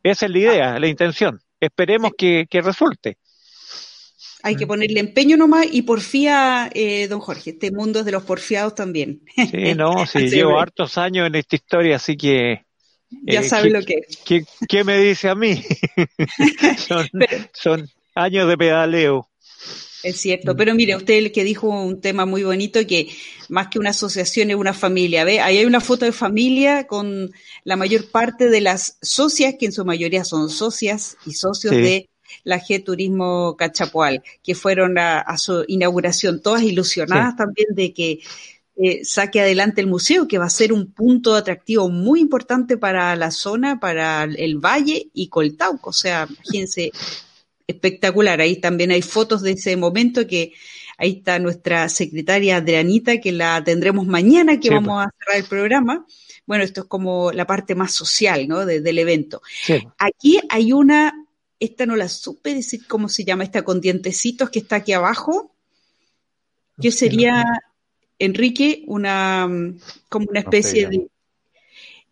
Esa 0.02 0.26
es 0.26 0.32
la 0.32 0.38
idea, 0.38 0.78
la 0.78 0.86
intención. 0.86 1.40
Esperemos 1.58 2.12
que, 2.16 2.46
resulte. 2.52 3.16
Hay 4.42 4.54
que 4.54 4.66
ponerle 4.66 5.00
empeño 5.00 5.38
nomás 5.38 5.66
y 5.72 5.82
porfía, 5.82 6.70
eh, 6.74 7.08
don 7.08 7.20
Jorge. 7.20 7.50
Este 7.50 7.72
mundo 7.72 8.00
es 8.00 8.04
de 8.04 8.12
los 8.12 8.24
porfiados 8.24 8.74
también. 8.74 9.22
Sí, 9.34 9.74
no, 9.74 10.04
sí, 10.06 10.28
llevo 10.28 10.60
hartos 10.60 10.98
años 10.98 11.26
en 11.26 11.34
esta 11.36 11.56
historia, 11.56 11.96
así 11.96 12.16
que. 12.16 12.66
Ya 13.10 13.40
eh, 13.40 13.48
sabe 13.48 13.70
lo 13.70 13.82
que 13.82 13.94
es. 14.06 14.18
¿qué, 14.68 14.84
me 14.84 14.98
dice 14.98 15.28
a 15.28 15.34
mí? 15.34 15.62
son 17.52 17.90
años 18.14 18.48
de 18.48 18.56
pedaleo. 18.56 19.28
Es 20.04 20.18
cierto, 20.18 20.54
pero 20.54 20.74
mire, 20.74 20.96
usted 20.96 21.14
el 21.14 21.32
que 21.32 21.44
dijo 21.44 21.66
un 21.66 22.02
tema 22.02 22.26
muy 22.26 22.42
bonito 22.42 22.86
que 22.86 23.08
más 23.48 23.68
que 23.68 23.78
una 23.78 23.90
asociación 23.90 24.50
es 24.50 24.56
una 24.56 24.74
familia, 24.74 25.24
¿ve? 25.24 25.40
Ahí 25.40 25.56
hay 25.56 25.64
una 25.64 25.80
foto 25.80 26.04
de 26.04 26.12
familia 26.12 26.86
con 26.86 27.32
la 27.64 27.76
mayor 27.76 28.10
parte 28.10 28.50
de 28.50 28.60
las 28.60 28.98
socias, 29.00 29.54
que 29.58 29.64
en 29.64 29.72
su 29.72 29.86
mayoría 29.86 30.22
son 30.24 30.50
socias 30.50 31.16
y 31.24 31.32
socios 31.32 31.72
de 31.72 32.10
la 32.42 32.60
G 32.60 32.84
Turismo 32.84 33.56
Cachapoal, 33.56 34.22
que 34.42 34.54
fueron 34.54 34.98
a, 34.98 35.38
su 35.38 35.64
inauguración, 35.68 36.42
todas 36.42 36.62
ilusionadas 36.62 37.36
también 37.36 37.68
de 37.70 37.94
que 37.94 38.20
eh, 38.76 39.04
saque 39.04 39.40
adelante 39.40 39.80
el 39.80 39.86
museo, 39.86 40.26
que 40.26 40.38
va 40.38 40.46
a 40.46 40.50
ser 40.50 40.72
un 40.72 40.92
punto 40.92 41.34
atractivo 41.34 41.88
muy 41.88 42.20
importante 42.20 42.76
para 42.76 43.14
la 43.14 43.30
zona, 43.30 43.78
para 43.78 44.24
el 44.24 44.58
valle 44.58 45.10
y 45.14 45.28
Coltauco. 45.28 45.90
O 45.90 45.92
sea, 45.92 46.26
imagínense, 46.28 46.90
espectacular. 47.66 48.40
Ahí 48.40 48.56
también 48.56 48.90
hay 48.90 49.02
fotos 49.02 49.42
de 49.42 49.52
ese 49.52 49.76
momento 49.76 50.26
que 50.26 50.52
ahí 50.98 51.18
está 51.18 51.38
nuestra 51.38 51.88
secretaria 51.88 52.56
Adrianita, 52.56 53.20
que 53.20 53.32
la 53.32 53.62
tendremos 53.62 54.06
mañana, 54.06 54.58
que 54.58 54.70
vamos 54.70 54.94
pues. 54.94 55.06
a 55.06 55.14
cerrar 55.18 55.42
el 55.42 55.48
programa. 55.48 56.06
Bueno, 56.46 56.64
esto 56.64 56.82
es 56.82 56.86
como 56.86 57.32
la 57.32 57.46
parte 57.46 57.74
más 57.74 57.92
social, 57.92 58.46
¿no? 58.48 58.66
del 58.66 58.98
evento. 58.98 59.40
Aquí 59.98 60.38
hay 60.50 60.72
una, 60.72 61.26
esta 61.58 61.86
no 61.86 61.96
la 61.96 62.08
supe 62.08 62.54
decir 62.54 62.86
cómo 62.86 63.08
se 63.08 63.24
llama, 63.24 63.44
esta 63.44 63.62
con 63.62 63.80
dientecitos 63.80 64.50
que 64.50 64.58
está 64.58 64.76
aquí 64.76 64.92
abajo, 64.92 65.54
que 66.80 66.92
sería, 66.92 67.44
Enrique, 68.24 68.82
una, 68.86 69.48
como 70.08 70.26
una 70.28 70.40
especie 70.40 70.88
de... 70.88 71.06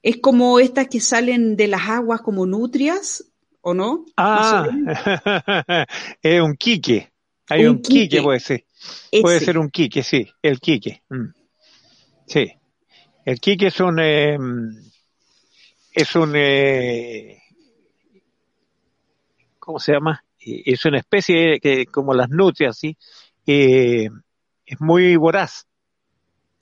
Es 0.03 0.17
como 0.19 0.59
estas 0.59 0.89
que 0.89 1.01
salen 1.01 1.57
de 1.57 1.69
las 1.69 1.89
aguas 1.89 2.23
como 2.23 2.45
nutrias, 2.45 3.25
¿o 3.61 3.73
no? 3.73 4.05
Ah, 4.17 4.67
es 6.23 6.41
un 6.41 6.57
quique. 6.57 7.13
Hay 7.49 7.67
un, 7.67 7.81
quique, 7.81 8.21
puede 8.23 8.41
ser. 8.41 8.65
Puede 9.21 9.41
ser 9.41 9.59
un 9.59 9.71
quique, 9.71 10.03
sí, 10.03 10.29
el 10.43 10.59
quique. 10.59 11.03
Mm. 11.09 11.29
Sí. 12.27 12.53
El 13.25 13.41
quique 13.41 13.69
es 13.69 13.81
un... 13.81 14.01
Eh, 14.01 14.37
es 15.93 16.17
un... 16.17 16.33
Eh, 16.35 17.39
¿Cómo 19.59 19.79
se 19.79 19.93
llama? 19.93 20.25
Es 20.41 20.85
una 20.85 20.99
especie 20.99 21.61
que, 21.61 21.87
como 21.87 22.15
las 22.15 22.29
nutrias, 22.29 22.77
¿sí? 22.77 22.97
Eh, 23.47 24.09
es 24.67 24.81
muy 24.81 25.17
voraz. 25.17 25.67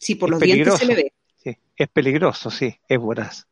Sí, 0.00 0.14
por 0.14 0.30
los 0.30 0.40
dientes 0.40 0.78
se 0.78 0.86
le 0.86 0.94
ve. 0.94 1.12
Sí, 1.36 1.56
es 1.76 1.88
peligroso, 1.88 2.50
sí, 2.50 2.74
es 2.88 2.98
voraz. 2.98 3.46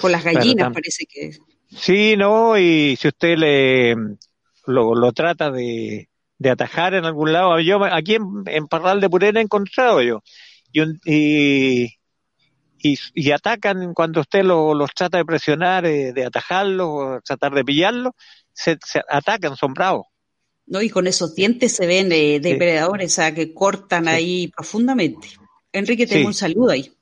Por 0.00 0.10
las 0.10 0.24
gallinas 0.24 0.72
parece 0.72 1.04
que 1.06 1.26
es. 1.26 1.40
Sí, 1.70 2.16
no, 2.16 2.58
y 2.58 2.96
si 2.96 3.08
usted 3.08 3.36
le 3.36 3.94
lo, 4.66 4.94
lo 4.94 5.12
trata 5.12 5.50
de, 5.50 6.08
de, 6.38 6.50
atajar 6.50 6.94
en 6.94 7.04
algún 7.04 7.32
lado, 7.32 7.60
yo 7.60 7.82
aquí 7.84 8.14
en, 8.14 8.42
en 8.46 8.68
Parral 8.68 9.00
de 9.00 9.10
Purena 9.10 9.40
he 9.40 9.42
encontrado 9.42 10.02
yo, 10.02 10.22
y, 10.72 11.84
y, 11.84 12.98
y, 13.14 13.30
atacan 13.30 13.92
cuando 13.94 14.20
usted 14.20 14.44
lo, 14.44 14.74
los 14.74 14.90
trata 14.94 15.18
de 15.18 15.24
presionar, 15.24 15.84
eh, 15.84 16.12
de 16.12 16.24
atajarlos, 16.24 17.22
tratar 17.24 17.52
de 17.52 17.64
pillarlos, 17.64 18.12
se, 18.52 18.78
se, 18.84 19.02
atacan, 19.08 19.56
son 19.56 19.74
bravos. 19.74 20.06
No, 20.66 20.80
y 20.80 20.88
con 20.88 21.06
esos 21.06 21.34
dientes 21.34 21.74
se 21.74 21.86
ven 21.86 22.12
eh, 22.12 22.40
depredadores, 22.40 23.12
o 23.12 23.14
sea, 23.16 23.34
que 23.34 23.52
cortan 23.52 24.08
ahí 24.08 24.48
profundamente. 24.48 25.28
Enrique, 25.72 26.06
tengo 26.06 26.28
un 26.28 26.34
saludo 26.34 26.70
ahí. 26.70 26.92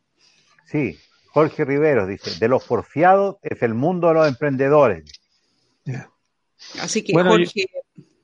Sí, 0.66 0.96
Jorge 1.32 1.64
Riveros 1.64 2.08
dice, 2.08 2.38
de 2.38 2.48
los 2.48 2.64
porfiados 2.64 3.36
es 3.42 3.62
el 3.62 3.74
mundo 3.74 4.08
de 4.08 4.14
los 4.14 4.28
emprendedores. 4.28 5.04
Así 6.80 7.02
que 7.02 7.12
Jorge, 7.12 7.66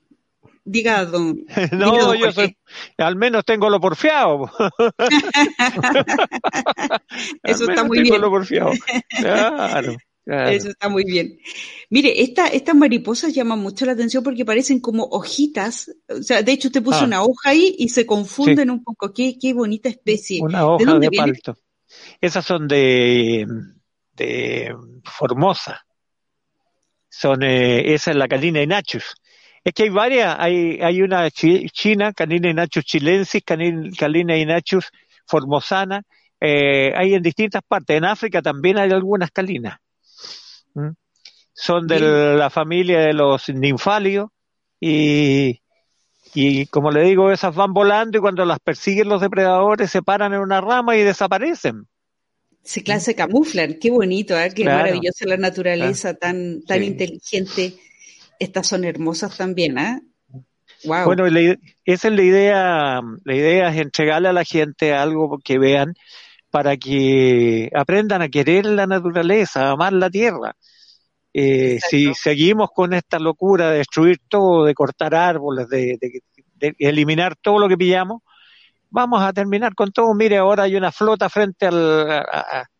diga 0.64 1.04
don. 1.06 1.44
no, 1.72 2.14
yo 2.14 2.32
soy, 2.32 2.56
al 2.98 3.16
menos 3.16 3.44
tengo 3.44 3.70
lo 3.70 3.80
porfiado. 3.80 4.50
Eso 7.42 7.70
está 7.70 7.84
muy 7.84 8.02
bien. 8.02 8.20
Claro. 9.18 9.96
Eso 10.26 10.70
está 10.70 10.88
muy 10.88 11.04
bien. 11.04 11.38
Mire, 11.88 12.20
esta, 12.20 12.48
estas 12.48 12.74
mariposas 12.74 13.32
llaman 13.32 13.60
mucho 13.60 13.86
la 13.86 13.92
atención 13.92 14.24
porque 14.24 14.44
parecen 14.44 14.80
como 14.80 15.04
hojitas. 15.04 15.94
O 16.08 16.20
sea, 16.20 16.42
de 16.42 16.52
hecho, 16.52 16.68
usted 16.68 16.82
puso 16.82 17.00
ah. 17.00 17.04
una 17.04 17.22
hoja 17.22 17.50
ahí 17.50 17.76
y 17.78 17.88
se 17.90 18.04
confunden 18.04 18.70
un 18.70 18.82
poco. 18.82 19.12
Qué, 19.12 19.38
qué 19.40 19.54
bonita 19.54 19.88
especie. 19.88 20.40
Una 20.42 20.66
hoja 20.66 20.98
de, 20.98 21.10
palto. 21.10 21.56
Esas 22.20 22.44
son 22.44 22.66
de, 22.66 23.46
de 24.14 24.74
Formosa. 25.04 25.86
Son, 27.08 27.44
eh, 27.44 27.94
esa 27.94 28.10
es 28.10 28.16
la 28.16 28.26
Canina 28.26 28.60
Inachus. 28.60 29.14
Es 29.62 29.72
que 29.72 29.84
hay 29.84 29.90
varias, 29.90 30.36
hay, 30.38 30.80
hay 30.82 31.02
una 31.02 31.30
china, 31.30 32.12
Canina 32.12 32.50
Inachus 32.50 32.84
chilensis, 32.84 33.42
Canina 33.44 34.36
Inachus 34.36 34.90
formosana, 35.24 36.02
eh, 36.40 36.92
hay 36.96 37.14
en 37.14 37.22
distintas 37.22 37.62
partes. 37.66 37.96
En 37.96 38.04
África 38.04 38.42
también 38.42 38.78
hay 38.78 38.90
algunas 38.90 39.30
calinas. 39.30 39.78
Son 41.52 41.86
de 41.86 42.00
la 42.00 42.50
familia 42.50 43.00
de 43.00 43.14
los 43.14 43.48
ninfalios 43.48 44.28
y, 44.78 45.62
y 46.34 46.66
como 46.66 46.90
le 46.90 47.02
digo, 47.02 47.30
esas 47.30 47.54
van 47.54 47.72
volando 47.72 48.18
y 48.18 48.20
cuando 48.20 48.44
las 48.44 48.60
persiguen 48.60 49.08
los 49.08 49.22
depredadores 49.22 49.90
se 49.90 50.02
paran 50.02 50.34
en 50.34 50.40
una 50.40 50.60
rama 50.60 50.96
y 50.96 51.02
desaparecen. 51.02 51.86
Se 52.62 52.82
clase 52.82 53.14
camuflan, 53.14 53.78
qué 53.80 53.90
bonito, 53.90 54.38
¿eh? 54.38 54.52
qué 54.54 54.64
maravillosa 54.64 55.24
la 55.26 55.36
naturaleza, 55.36 56.14
tan, 56.14 56.62
tan 56.62 56.82
inteligente. 56.82 57.74
Estas 58.38 58.66
son 58.66 58.84
hermosas 58.84 59.36
también, 59.36 59.78
¿eh? 59.78 60.00
Wow. 60.84 61.04
Bueno, 61.06 61.26
esa 61.84 62.08
es 62.08 62.14
la 62.14 62.22
idea, 62.22 63.00
la 63.24 63.34
idea 63.34 63.70
es 63.70 63.80
entregarle 63.80 64.28
a 64.28 64.32
la 64.32 64.44
gente 64.44 64.92
algo 64.92 65.38
que 65.42 65.58
vean 65.58 65.94
para 66.56 66.78
que 66.78 67.70
aprendan 67.74 68.22
a 68.22 68.30
querer 68.30 68.64
la 68.64 68.86
naturaleza, 68.86 69.68
a 69.68 69.72
amar 69.72 69.92
la 69.92 70.08
tierra. 70.08 70.56
Eh, 71.34 71.78
si 71.86 72.14
seguimos 72.14 72.70
con 72.74 72.94
esta 72.94 73.18
locura 73.18 73.70
de 73.70 73.76
destruir 73.76 74.20
todo, 74.26 74.64
de 74.64 74.72
cortar 74.72 75.14
árboles, 75.14 75.68
de, 75.68 75.98
eliminar 76.78 77.36
todo 77.36 77.58
lo 77.58 77.68
que 77.68 77.76
pillamos, 77.76 78.22
vamos 78.88 79.20
a 79.20 79.34
terminar 79.34 79.74
con 79.74 79.92
todo. 79.92 80.14
Mire, 80.14 80.38
ahora 80.38 80.62
hay 80.62 80.76
una 80.76 80.92
flota 80.92 81.28
frente 81.28 81.66
al, 81.66 82.24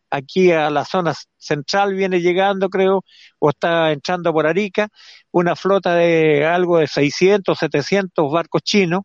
aquí 0.09 0.51
a 0.51 0.71
la 0.71 0.83
zona 0.83 1.13
central, 1.37 1.93
viene 1.93 2.19
llegando, 2.19 2.69
creo, 2.69 3.05
o 3.37 3.49
está 3.51 3.91
entrando 3.91 4.33
por 4.33 4.47
Arica, 4.47 4.89
una 5.29 5.55
flota 5.55 5.93
de 5.93 6.47
algo 6.47 6.79
de 6.79 6.87
600, 6.87 7.55
700 7.55 8.31
barcos 8.31 8.63
chinos 8.63 9.01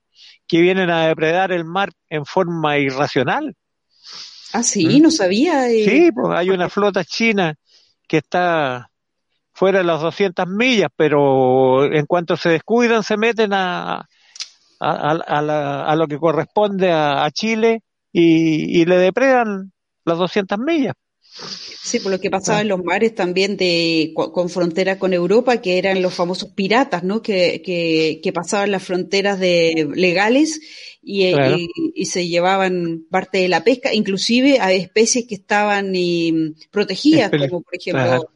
que 0.49 0.63
vienen 0.63 0.89
a 0.89 1.09
depredar 1.09 1.53
el 1.53 1.67
mar 1.67 1.91
en 2.09 2.25
forma 2.25 2.79
irracional. 2.79 3.55
Ah, 4.53 4.63
sí, 4.63 4.87
¿Mm? 4.87 5.03
no 5.03 5.11
sabía. 5.11 5.71
Eh. 5.71 5.85
Sí, 5.85 6.13
pues 6.13 6.37
hay 6.37 6.51
una 6.51 6.69
flota 6.69 7.05
china 7.05 7.55
que 8.07 8.19
está 8.19 8.91
fuera 9.53 9.79
de 9.79 9.85
las 9.85 10.01
200 10.01 10.47
millas, 10.49 10.91
pero 10.97 11.85
en 11.85 12.07
cuanto 12.07 12.37
se 12.37 12.51
descuidan 12.51 13.03
se 13.03 13.17
meten 13.17 13.53
a, 13.53 14.09
a, 14.81 15.95
lo 15.97 16.07
que 16.09 16.19
corresponde 16.19 16.91
a, 16.93 17.31
Chile 17.31 17.83
y, 18.13 18.85
le 18.85 18.99
depredan 18.99 19.73
las 20.05 20.19
200 20.19 20.59
millas. 20.59 20.95
Sí, 21.83 21.99
por 22.01 22.13
lo 22.13 22.21
que 22.21 22.31
pasaba 22.31 22.61
en 22.61 22.69
los 22.69 22.85
mares 22.85 23.15
también 23.15 23.57
de 23.57 24.13
con 24.15 24.51
frontera 24.51 24.99
con 24.99 25.13
Europa, 25.15 25.61
que 25.61 25.79
eran 25.79 26.03
los 26.03 26.13
famosos 26.15 26.51
piratas, 26.51 27.05
¿no? 27.05 27.23
Que, 27.23 27.63
que, 27.63 28.33
pasaban 28.33 28.71
las 28.71 28.83
fronteras 28.83 29.41
de 29.41 29.89
legales 29.95 30.61
y, 31.03 31.33
y, 31.95 32.07
se 32.07 32.29
llevaban 32.29 33.07
parte 33.11 33.39
de 33.39 33.49
la 33.49 33.65
pesca, 33.65 33.95
inclusive 33.95 34.61
a 34.61 34.73
especies 34.73 35.27
que 35.27 35.35
estaban 35.35 35.95
protegidas, 36.71 37.31
como 37.31 37.63
por 37.63 37.75
ejemplo 37.75 38.31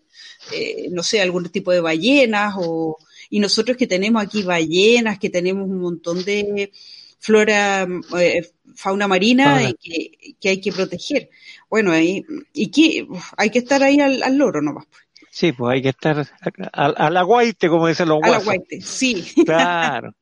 eh, 0.52 0.88
no 0.90 1.02
sé, 1.02 1.20
algún 1.20 1.48
tipo 1.50 1.72
de 1.72 1.80
ballenas 1.80 2.54
o, 2.58 2.96
y 3.30 3.40
nosotros 3.40 3.76
que 3.76 3.86
tenemos 3.86 4.22
aquí 4.22 4.42
ballenas, 4.42 5.18
que 5.18 5.30
tenemos 5.30 5.68
un 5.68 5.80
montón 5.80 6.24
de 6.24 6.70
flora, 7.18 7.86
eh, 8.18 8.48
fauna 8.74 9.08
marina 9.08 9.72
que, 9.82 10.36
que, 10.38 10.48
hay 10.48 10.60
que 10.60 10.72
proteger. 10.72 11.30
Bueno, 11.68 11.98
y, 11.98 12.24
y 12.52 12.70
que 12.70 13.06
hay 13.36 13.50
que 13.50 13.58
estar 13.58 13.82
ahí 13.82 14.00
al, 14.00 14.22
al 14.22 14.36
loro 14.36 14.62
nomás. 14.62 14.86
Pues. 14.86 15.06
Sí, 15.36 15.52
pues 15.52 15.74
hay 15.74 15.82
que 15.82 15.90
estar 15.90 16.26
a, 16.72 17.10
la 17.10 17.22
guaite, 17.22 17.68
como 17.68 17.88
dicen 17.88 18.08
los 18.08 18.20
guasos. 18.20 18.36
A 18.36 18.38
la 18.38 18.44
guaite, 18.44 18.80
sí. 18.80 19.22
Claro. 19.44 20.14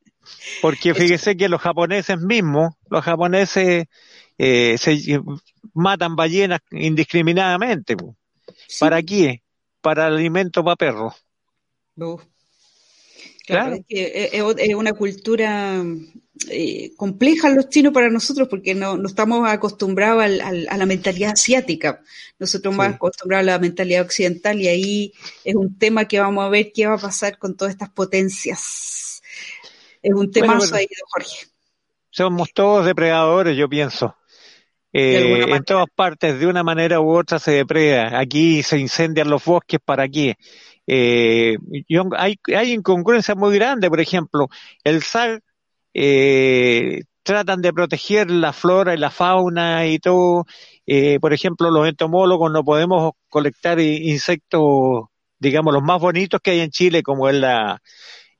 Porque 0.61 0.93
fíjese 0.95 1.37
que 1.37 1.49
los 1.49 1.61
japoneses 1.61 2.19
mismos, 2.19 2.75
los 2.91 3.05
japoneses 3.05 3.87
eh, 4.39 4.77
se 4.77 5.21
matan 5.73 6.17
ballenas 6.17 6.63
indiscriminadamente. 6.73 7.95
¿Para 8.81 9.03
qué? 9.03 9.45
Para 9.81 10.07
alimento 10.07 10.65
para 10.65 10.75
perros. 10.75 11.15
Claro, 13.47 13.77
Es, 13.77 13.85
que 13.87 14.31
es, 14.33 14.75
una 14.75 14.93
cultura 14.95 15.85
eh, 16.51 16.93
compleja 16.97 17.51
los 17.51 17.69
chinos 17.69 17.93
para 17.93 18.11
nosotros 18.11 18.49
porque 18.49 18.75
no, 18.75 18.97
no 18.97 19.07
estamos 19.07 19.49
acostumbrados 19.49 20.23
al, 20.25 20.67
a 20.69 20.77
la 20.77 20.87
mentalidad 20.87 21.33
asiática. 21.33 22.01
Nosotros 22.39 22.75
más 22.75 22.95
acostumbrados 22.95 23.47
a 23.47 23.53
la 23.53 23.59
mentalidad 23.59 24.03
occidental 24.03 24.61
y 24.61 24.69
ahí 24.69 25.13
es 25.45 25.55
un 25.55 25.79
tema 25.79 26.07
que 26.07 26.21
vamos 26.21 26.45
a 26.45 26.49
ver 26.49 26.73
qué 26.73 26.87
va 26.87 26.95
a 26.95 26.99
pasar 26.99 27.39
con 27.39 27.57
todas 27.57 27.73
estas 27.73 27.91
potencias. 27.91 29.23
Es 30.03 30.13
un 30.13 30.31
tema 30.31 30.59
ahí, 30.73 30.87
Jorge. 31.09 31.47
Somos 32.11 32.53
todos 32.53 32.87
depredadores, 32.87 33.57
yo 33.57 33.69
pienso. 33.69 34.17
Eh, 34.97 35.43
en 35.49 35.65
todas 35.65 35.89
partes, 35.93 36.39
de 36.39 36.47
una 36.47 36.63
manera 36.63 37.01
u 37.01 37.19
otra, 37.19 37.41
se 37.41 37.51
depreda. 37.51 38.17
Aquí 38.17 38.63
se 38.63 38.79
incendian 38.79 39.29
los 39.29 39.45
bosques, 39.45 39.81
¿para 39.85 40.09
qué? 40.09 40.37
Eh, 40.87 41.57
hay, 42.17 42.39
hay 42.55 42.73
incongruencias 42.73 43.37
muy 43.37 43.57
grandes, 43.57 43.91
por 43.91 44.01
ejemplo, 44.01 44.49
el 44.85 45.03
sal 45.03 45.43
eh, 45.95 47.03
tratan 47.25 47.61
de 47.61 47.73
proteger 47.73 48.31
la 48.31 48.53
flora 48.53 48.95
y 48.95 48.99
la 48.99 49.11
fauna 49.11 49.87
y 49.87 49.99
todo. 49.99 50.45
Eh, 50.87 51.19
por 51.21 51.33
ejemplo, 51.33 51.71
los 51.71 51.89
entomólogos 51.89 52.53
no 52.53 52.63
podemos 52.63 53.15
colectar 53.29 53.81
insectos, 53.81 55.07
digamos, 55.41 55.75
los 55.75 55.83
más 55.83 56.01
bonitos 56.01 56.41
que 56.41 56.53
hay 56.53 56.61
en 56.61 56.71
Chile, 56.71 57.03
como 57.03 57.29
es 57.29 57.35
la, 57.35 57.81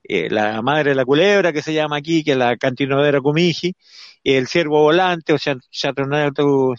eh, 0.05 0.29
la 0.31 0.61
madre 0.63 0.91
de 0.91 0.97
la 0.97 1.05
culebra, 1.05 1.53
que 1.53 1.63
se 1.63 1.73
llama 1.73 1.97
aquí, 1.97 2.23
que 2.23 2.33
es 2.33 2.37
la 2.37 2.57
cantinodera 2.57 3.21
cumiji, 3.21 3.75
el 4.23 4.47
ciervo 4.47 4.83
volante, 4.83 5.33
o 5.33 5.39
chatronato, 5.71 6.75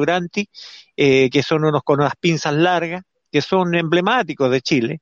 granti, 0.00 0.48
eh, 0.96 1.28
que 1.30 1.42
son 1.42 1.64
unos 1.64 1.82
con 1.82 2.00
unas 2.00 2.14
pinzas 2.20 2.54
largas, 2.54 3.02
que 3.30 3.40
son 3.42 3.74
emblemáticos 3.74 4.50
de 4.50 4.60
Chile. 4.60 5.00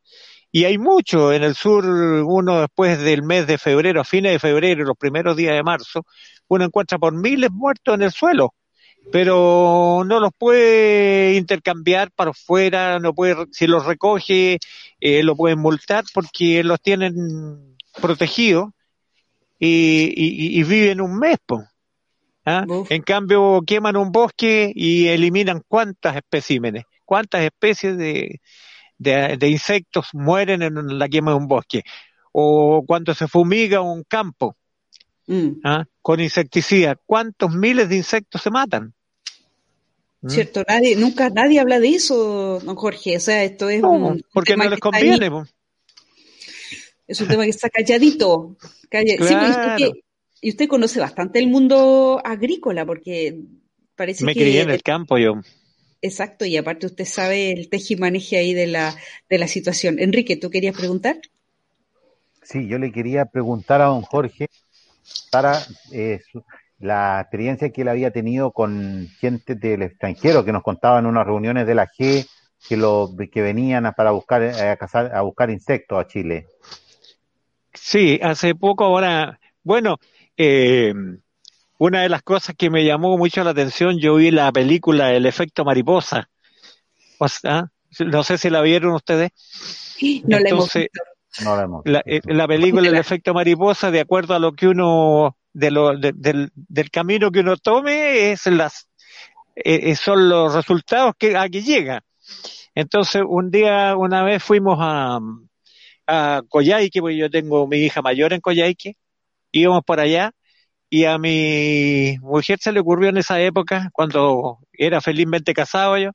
Y 0.50 0.64
hay 0.64 0.78
mucho 0.78 1.32
en 1.32 1.42
el 1.42 1.54
sur, 1.54 1.84
uno 1.84 2.60
después 2.60 2.98
del 3.00 3.22
mes 3.22 3.46
de 3.46 3.58
febrero, 3.58 4.00
a 4.00 4.04
fines 4.04 4.32
de 4.32 4.38
febrero, 4.38 4.84
los 4.84 4.96
primeros 4.98 5.36
días 5.36 5.54
de 5.54 5.62
marzo, 5.62 6.04
uno 6.48 6.64
encuentra 6.64 6.98
por 6.98 7.14
miles 7.14 7.50
muertos 7.50 7.94
en 7.94 8.02
el 8.02 8.12
suelo, 8.12 8.54
pero 9.10 10.04
no 10.06 10.20
los 10.20 10.30
puede 10.36 11.34
intercambiar 11.34 12.10
para 12.12 12.30
afuera, 12.30 12.98
no 12.98 13.14
puede, 13.14 13.46
si 13.50 13.66
los 13.66 13.84
recoge, 13.84 14.58
eh, 15.00 15.22
lo 15.22 15.36
pueden 15.36 15.58
multar 15.58 16.04
porque 16.14 16.62
los 16.62 16.80
tienen 16.80 17.76
protegidos 18.00 18.70
y, 19.58 20.12
y, 20.58 20.62
viven 20.64 21.00
un 21.00 21.18
mes. 21.18 21.38
¿ah? 22.44 22.64
En 22.88 23.02
cambio, 23.02 23.62
queman 23.66 23.96
un 23.96 24.10
bosque 24.12 24.72
y 24.74 25.08
eliminan 25.08 25.62
cuántas 25.68 26.16
especímenes, 26.16 26.84
cuántas 27.04 27.42
especies 27.42 27.96
de, 27.96 28.40
de, 28.98 29.48
insectos 29.48 30.08
mueren 30.12 30.62
en 30.62 30.98
la 30.98 31.08
quema 31.08 31.32
de 31.32 31.36
un 31.36 31.48
bosque, 31.48 31.82
o 32.32 32.84
cuando 32.86 33.14
se 33.14 33.28
fumiga 33.28 33.80
un 33.80 34.04
campo 34.04 34.56
mm. 35.26 35.60
¿ah? 35.64 35.84
con 36.00 36.20
insecticida, 36.20 36.96
¿cuántos 37.06 37.52
miles 37.54 37.88
de 37.88 37.96
insectos 37.96 38.42
se 38.42 38.50
matan? 38.50 38.94
¿Mm? 40.22 40.28
Cierto, 40.30 40.62
nadie, 40.66 40.96
nunca 40.96 41.30
nadie 41.30 41.60
habla 41.60 41.80
de 41.80 41.88
eso, 41.88 42.60
don 42.60 42.76
Jorge. 42.76 43.16
O 43.16 43.20
sea, 43.20 43.42
esto 43.42 43.68
es 43.68 43.82
un. 43.82 44.22
Porque 44.32 44.56
no 44.56 44.68
les 44.68 44.78
conviene. 44.78 45.30
Es 47.06 47.20
un 47.20 47.28
tema 47.28 47.44
que 47.44 47.50
está 47.50 47.68
calladito. 47.68 48.56
Pues, 48.90 49.32
y, 50.40 50.48
usted 50.48 50.68
conoce 50.68 51.00
bastante 51.00 51.40
el 51.40 51.48
mundo 51.48 52.20
agrícola, 52.24 52.86
porque 52.86 53.40
parece 53.96 54.24
Me 54.24 54.34
que. 54.34 54.40
Me 54.40 54.46
crié 54.46 54.62
en 54.62 54.70
el 54.70 54.82
campo 54.82 55.18
yo. 55.18 55.40
Exacto, 56.04 56.44
y 56.44 56.56
aparte 56.56 56.86
usted 56.86 57.04
sabe 57.04 57.52
el 57.52 57.68
tejimaneje 57.68 58.36
ahí 58.36 58.54
de 58.54 58.66
la, 58.66 58.96
de 59.28 59.38
la 59.38 59.46
situación. 59.46 60.00
Enrique, 60.00 60.36
¿tú 60.36 60.50
querías 60.50 60.76
preguntar? 60.76 61.20
Sí, 62.42 62.66
yo 62.66 62.78
le 62.78 62.90
quería 62.90 63.26
preguntar 63.26 63.80
a 63.80 63.86
don 63.86 64.02
Jorge 64.02 64.48
para 65.30 65.58
eh, 65.92 66.20
la 66.78 67.20
experiencia 67.20 67.70
que 67.70 67.82
él 67.82 67.88
había 67.88 68.10
tenido 68.10 68.50
con 68.52 69.08
gente 69.20 69.54
del 69.54 69.82
extranjero 69.82 70.44
que 70.44 70.52
nos 70.52 70.62
contaban 70.62 71.04
en 71.04 71.10
unas 71.10 71.26
reuniones 71.26 71.66
de 71.66 71.74
la 71.74 71.86
G 71.86 72.26
que, 72.68 72.76
lo, 72.76 73.10
que 73.30 73.42
venían 73.42 73.86
a, 73.86 73.92
para 73.92 74.10
buscar, 74.10 74.42
eh, 74.42 74.70
a, 74.70 74.76
cazar, 74.76 75.14
a 75.14 75.22
buscar 75.22 75.50
insectos 75.50 75.98
a 75.98 76.06
Chile. 76.06 76.46
Sí, 77.74 78.20
hace 78.22 78.54
poco 78.54 78.84
ahora, 78.84 79.40
bueno, 79.62 79.98
eh, 80.36 80.92
una 81.78 82.02
de 82.02 82.08
las 82.08 82.22
cosas 82.22 82.54
que 82.56 82.70
me 82.70 82.84
llamó 82.84 83.16
mucho 83.18 83.42
la 83.42 83.50
atención, 83.50 83.98
yo 83.98 84.16
vi 84.16 84.30
la 84.30 84.52
película 84.52 85.12
El 85.12 85.26
efecto 85.26 85.64
mariposa. 85.64 86.28
no 88.06 88.22
sé 88.22 88.38
si 88.38 88.50
la 88.50 88.62
vieron 88.62 88.94
ustedes. 88.94 89.30
No 90.24 90.38
la 90.38 90.50
hemos 90.50 90.72
visto. 90.72 91.00
No 91.40 91.56
la, 91.56 91.62
hemos 91.62 91.82
eh, 91.86 92.20
la, 92.26 92.46
película 92.46 92.88
El 92.88 92.96
efecto 92.96 93.32
mariposa, 93.32 93.90
de 93.90 94.00
acuerdo 94.00 94.34
a 94.34 94.38
lo 94.38 94.52
que 94.52 94.68
uno, 94.68 95.36
de 95.52 95.70
lo, 95.70 95.96
del, 95.96 96.50
del, 96.54 96.90
camino 96.90 97.30
que 97.30 97.40
uno 97.40 97.56
tome, 97.56 98.32
es 98.32 98.46
las, 98.46 98.88
eh, 99.56 99.90
eh, 99.90 99.96
son 99.96 100.28
los 100.28 100.54
resultados 100.54 101.14
que 101.18 101.36
aquí 101.36 101.62
llega. 101.62 102.02
Entonces, 102.74 103.22
un 103.26 103.50
día, 103.50 103.96
una 103.96 104.22
vez 104.22 104.42
fuimos 104.42 104.78
a, 104.80 105.20
a 106.06 106.42
Coyhaique, 106.48 107.00
porque 107.00 107.16
yo 107.16 107.30
tengo 107.30 107.66
mi 107.66 107.78
hija 107.78 108.02
mayor 108.02 108.32
en 108.32 108.40
Coyhaique, 108.40 108.96
íbamos 109.52 109.82
por 109.84 110.00
allá, 110.00 110.32
y 110.88 111.04
a 111.06 111.18
mi 111.18 112.18
mujer 112.20 112.58
se 112.60 112.72
le 112.72 112.80
ocurrió 112.80 113.08
en 113.08 113.16
esa 113.16 113.40
época, 113.40 113.88
cuando 113.92 114.58
era 114.72 115.00
felizmente 115.00 115.54
casado 115.54 115.96
yo, 115.96 116.10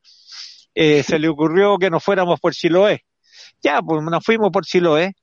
eh, 0.75 1.01
se 1.01 1.17
le 1.17 1.27
ocurrió 1.29 1.79
que 1.79 1.89
nos 1.89 2.03
fuéramos 2.03 2.39
por 2.39 2.53
Chiloé. 2.53 3.03
Ya, 3.63 3.81
pues 3.81 4.03
nos 4.03 4.23
fuimos 4.23 4.51
por 4.51 4.65
Chiloé. 4.65 5.13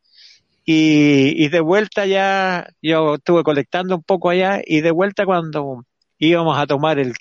Y, 0.66 1.44
y 1.44 1.48
de 1.48 1.60
vuelta 1.60 2.06
ya, 2.06 2.68
yo 2.80 3.16
estuve 3.16 3.42
colectando 3.42 3.96
un 3.96 4.02
poco 4.02 4.30
allá, 4.30 4.60
y 4.64 4.80
de 4.80 4.90
vuelta 4.92 5.26
cuando 5.26 5.84
íbamos 6.18 6.58
a 6.58 6.66
tomar 6.66 6.98
el, 6.98 7.14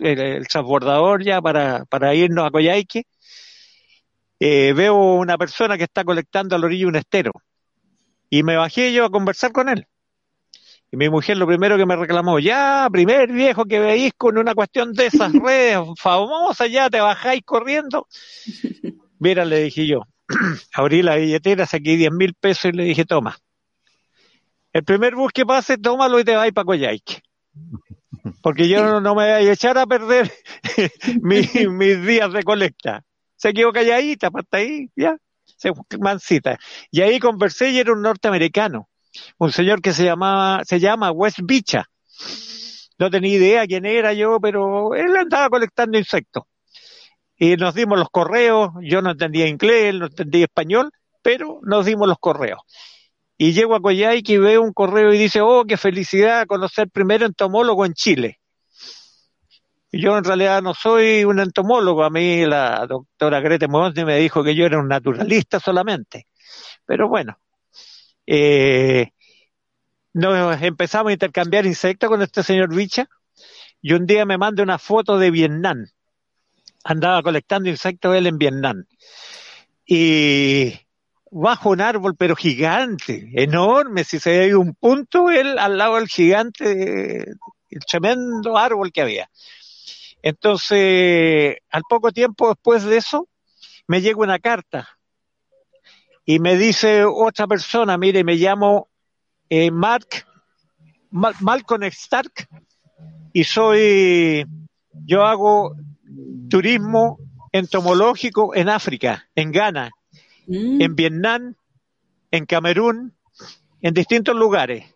el, 0.00 0.48
transbordador 0.48 1.24
ya 1.24 1.40
para, 1.40 1.84
para 1.86 2.14
irnos 2.14 2.46
a 2.46 2.50
Coyhaique, 2.50 3.04
eh, 4.40 4.72
veo 4.74 4.96
una 4.96 5.36
persona 5.38 5.76
que 5.76 5.84
está 5.84 6.04
colectando 6.04 6.56
a 6.56 6.58
la 6.58 6.66
orilla 6.66 6.86
un 6.86 6.96
estero. 6.96 7.32
Y 8.30 8.42
me 8.42 8.56
bajé 8.56 8.92
yo 8.92 9.04
a 9.04 9.10
conversar 9.10 9.52
con 9.52 9.68
él. 9.68 9.86
Y 10.90 10.96
mi 10.96 11.08
mujer 11.10 11.36
lo 11.36 11.46
primero 11.46 11.76
que 11.76 11.86
me 11.86 11.96
reclamó, 11.96 12.38
ya, 12.38 12.88
primer 12.90 13.30
viejo 13.30 13.64
que 13.64 13.78
veis 13.78 14.12
con 14.16 14.38
una 14.38 14.54
cuestión 14.54 14.92
de 14.92 15.06
esas 15.06 15.32
redes 15.44 15.78
famosas, 15.98 16.70
ya 16.70 16.88
te 16.88 17.00
bajáis 17.00 17.42
corriendo. 17.44 18.06
Mira, 19.18 19.44
le 19.44 19.64
dije 19.64 19.86
yo, 19.86 20.02
abrí 20.74 21.02
la 21.02 21.16
billetera, 21.16 21.66
saqué 21.66 21.96
10 21.96 22.12
mil 22.12 22.34
pesos 22.34 22.66
y 22.66 22.72
le 22.72 22.84
dije, 22.84 23.04
toma. 23.04 23.38
El 24.72 24.84
primer 24.84 25.14
bus 25.14 25.32
que 25.32 25.46
pase, 25.46 25.78
tómalo 25.78 26.20
y 26.20 26.24
te 26.24 26.36
vais 26.36 26.52
para 26.52 26.64
Coyhaique. 26.64 27.22
Porque 28.42 28.68
yo 28.68 29.00
no, 29.00 29.14
me 29.14 29.22
voy 29.22 29.48
a 29.48 29.52
echar 29.52 29.78
a 29.78 29.86
perder 29.86 30.30
mis, 31.22 31.52
mis 31.70 32.06
días 32.06 32.32
de 32.32 32.42
colecta. 32.42 33.02
Se 33.36 33.52
quedó 33.52 33.72
calladita, 33.72 34.30
hasta 34.34 34.56
ahí, 34.58 34.90
ya, 34.96 35.16
se 35.44 35.70
mancita. 36.00 36.58
Y 36.90 37.02
ahí 37.02 37.18
conversé 37.20 37.70
y 37.70 37.78
era 37.78 37.92
un 37.92 38.02
norteamericano 38.02 38.88
un 39.38 39.52
señor 39.52 39.80
que 39.80 39.92
se 39.92 40.04
llamaba, 40.04 40.64
se 40.64 40.80
llama 40.80 41.10
West 41.10 41.40
Bicha. 41.42 41.84
No 42.98 43.10
tenía 43.10 43.36
idea 43.36 43.66
quién 43.66 43.86
era 43.86 44.12
yo, 44.12 44.38
pero 44.40 44.94
él 44.94 45.16
andaba 45.16 45.48
colectando 45.48 45.98
insectos. 45.98 46.44
Y 47.38 47.56
nos 47.56 47.74
dimos 47.74 47.98
los 47.98 48.08
correos, 48.10 48.70
yo 48.82 49.00
no 49.00 49.12
entendía 49.12 49.46
inglés, 49.46 49.94
no 49.94 50.06
entendía 50.06 50.44
español, 50.44 50.90
pero 51.22 51.60
nos 51.62 51.86
dimos 51.86 52.08
los 52.08 52.18
correos. 52.18 52.60
Y 53.36 53.52
llego 53.52 53.76
a 53.76 53.80
Coyhaique 53.80 54.32
y 54.32 54.38
veo 54.38 54.62
un 54.62 54.72
correo 54.72 55.14
y 55.14 55.18
dice, 55.18 55.40
oh, 55.40 55.64
qué 55.64 55.76
felicidad 55.76 56.46
conocer 56.46 56.90
primero 56.90 57.24
entomólogo 57.24 57.86
en 57.86 57.94
Chile. 57.94 58.40
Y 59.90 60.02
yo 60.02 60.18
en 60.18 60.24
realidad 60.24 60.60
no 60.62 60.74
soy 60.74 61.24
un 61.24 61.38
entomólogo, 61.38 62.04
a 62.04 62.10
mí 62.10 62.44
la 62.44 62.86
doctora 62.86 63.40
Grete 63.40 63.68
Monti 63.68 64.04
me 64.04 64.18
dijo 64.18 64.42
que 64.42 64.54
yo 64.54 64.66
era 64.66 64.78
un 64.78 64.88
naturalista 64.88 65.60
solamente. 65.60 66.26
Pero 66.84 67.08
bueno, 67.08 67.38
eh, 68.26 69.12
nos 70.12 70.60
empezamos 70.62 71.10
a 71.10 71.12
intercambiar 71.12 71.64
insectos 71.66 72.10
con 72.10 72.20
este 72.20 72.42
señor 72.42 72.74
Bicha 72.74 73.08
y 73.80 73.92
un 73.92 74.06
día 74.06 74.26
me 74.26 74.36
manda 74.36 74.62
una 74.62 74.78
foto 74.78 75.18
de 75.18 75.30
Vietnam. 75.30 75.86
Andaba 76.88 77.22
colectando 77.22 77.68
insectos 77.68 78.16
él 78.16 78.26
en 78.26 78.38
Vietnam. 78.38 78.86
Y 79.84 80.72
bajo 81.30 81.68
un 81.68 81.82
árbol, 81.82 82.16
pero 82.16 82.34
gigante, 82.34 83.30
enorme, 83.34 84.04
si 84.04 84.18
se 84.18 84.38
ve 84.38 84.56
un 84.56 84.74
punto, 84.74 85.30
él 85.30 85.58
al 85.58 85.76
lado 85.76 85.96
del 85.96 86.08
gigante, 86.08 87.32
el 87.68 87.84
tremendo 87.86 88.56
árbol 88.56 88.90
que 88.90 89.02
había. 89.02 89.30
Entonces, 90.22 91.58
al 91.68 91.82
poco 91.86 92.10
tiempo 92.10 92.48
después 92.48 92.84
de 92.84 92.96
eso, 92.96 93.28
me 93.86 94.00
llega 94.00 94.22
una 94.22 94.38
carta 94.38 94.88
y 96.24 96.38
me 96.38 96.56
dice 96.56 97.04
otra 97.04 97.46
persona, 97.46 97.98
mire, 97.98 98.24
me 98.24 98.36
llamo 98.36 98.88
eh, 99.50 99.70
Mark, 99.70 100.24
Malcolm 101.10 101.82
Stark 101.82 102.48
y 103.34 103.44
soy, 103.44 104.46
yo 105.04 105.26
hago 105.26 105.76
turismo 106.48 107.18
entomológico 107.52 108.54
en 108.54 108.68
África, 108.68 109.28
en 109.34 109.52
Ghana, 109.52 109.90
mm. 110.46 110.80
en 110.80 110.94
Vietnam, 110.94 111.54
en 112.30 112.46
Camerún, 112.46 113.14
en 113.80 113.94
distintos 113.94 114.34
lugares. 114.34 114.94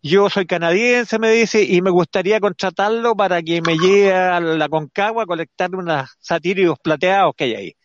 Yo 0.00 0.30
soy 0.30 0.46
canadiense, 0.46 1.18
me 1.18 1.30
dice, 1.32 1.64
y 1.64 1.82
me 1.82 1.90
gustaría 1.90 2.38
contratarlo 2.38 3.16
para 3.16 3.42
que 3.42 3.60
me 3.62 3.76
lleve 3.76 4.14
a 4.14 4.38
la 4.40 4.68
Concagua 4.68 5.24
a 5.24 5.26
colectar 5.26 5.74
unos 5.74 6.08
satíridos 6.20 6.78
plateados 6.78 7.34
que 7.36 7.44
hay 7.44 7.54
ahí. 7.54 7.76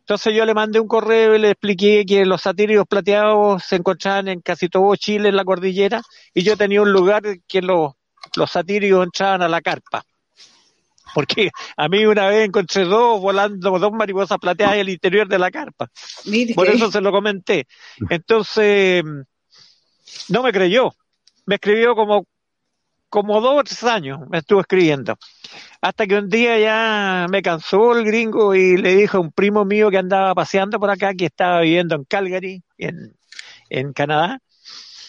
Entonces 0.00 0.34
yo 0.34 0.44
le 0.44 0.54
mandé 0.54 0.78
un 0.78 0.86
correo 0.86 1.34
y 1.34 1.38
le 1.40 1.50
expliqué 1.50 2.04
que 2.06 2.24
los 2.26 2.42
satíridos 2.42 2.86
plateados 2.86 3.64
se 3.64 3.76
encontraban 3.76 4.28
en 4.28 4.40
casi 4.40 4.68
todo 4.68 4.94
Chile, 4.94 5.30
en 5.30 5.36
la 5.36 5.44
cordillera, 5.44 6.02
y 6.32 6.42
yo 6.42 6.56
tenía 6.56 6.82
un 6.82 6.92
lugar 6.92 7.22
que 7.48 7.60
los, 7.60 7.94
los 8.36 8.50
satíridos 8.50 9.04
entraban 9.04 9.42
a 9.42 9.48
la 9.48 9.60
carpa. 9.62 10.04
Porque 11.14 11.50
a 11.76 11.88
mí 11.88 12.04
una 12.04 12.28
vez 12.28 12.46
encontré 12.46 12.84
dos 12.84 13.20
volando, 13.20 13.78
dos 13.78 13.92
mariposas 13.92 14.38
plateadas 14.38 14.74
en 14.74 14.80
el 14.80 14.88
interior 14.90 15.28
de 15.28 15.38
la 15.38 15.50
carpa. 15.50 15.88
Por 16.54 16.68
eso 16.68 16.90
se 16.90 17.00
lo 17.00 17.12
comenté. 17.12 17.66
Entonces, 18.10 19.04
no 20.28 20.42
me 20.42 20.52
creyó. 20.52 20.92
Me 21.46 21.56
escribió 21.56 21.94
como, 21.94 22.26
como 23.08 23.40
dos 23.40 23.60
o 23.60 23.64
tres 23.64 23.84
años, 23.84 24.20
me 24.28 24.38
estuvo 24.38 24.60
escribiendo. 24.60 25.16
Hasta 25.80 26.06
que 26.06 26.16
un 26.16 26.28
día 26.28 26.58
ya 26.58 27.26
me 27.30 27.40
cansó 27.42 27.96
el 27.96 28.04
gringo 28.04 28.54
y 28.54 28.76
le 28.76 28.96
dijo 28.96 29.18
a 29.18 29.20
un 29.20 29.30
primo 29.30 29.64
mío 29.64 29.90
que 29.90 29.98
andaba 29.98 30.34
paseando 30.34 30.80
por 30.80 30.90
acá, 30.90 31.14
que 31.14 31.26
estaba 31.26 31.60
viviendo 31.60 31.94
en 31.94 32.04
Calgary, 32.04 32.62
en, 32.78 33.16
en 33.70 33.92
Canadá. 33.92 34.40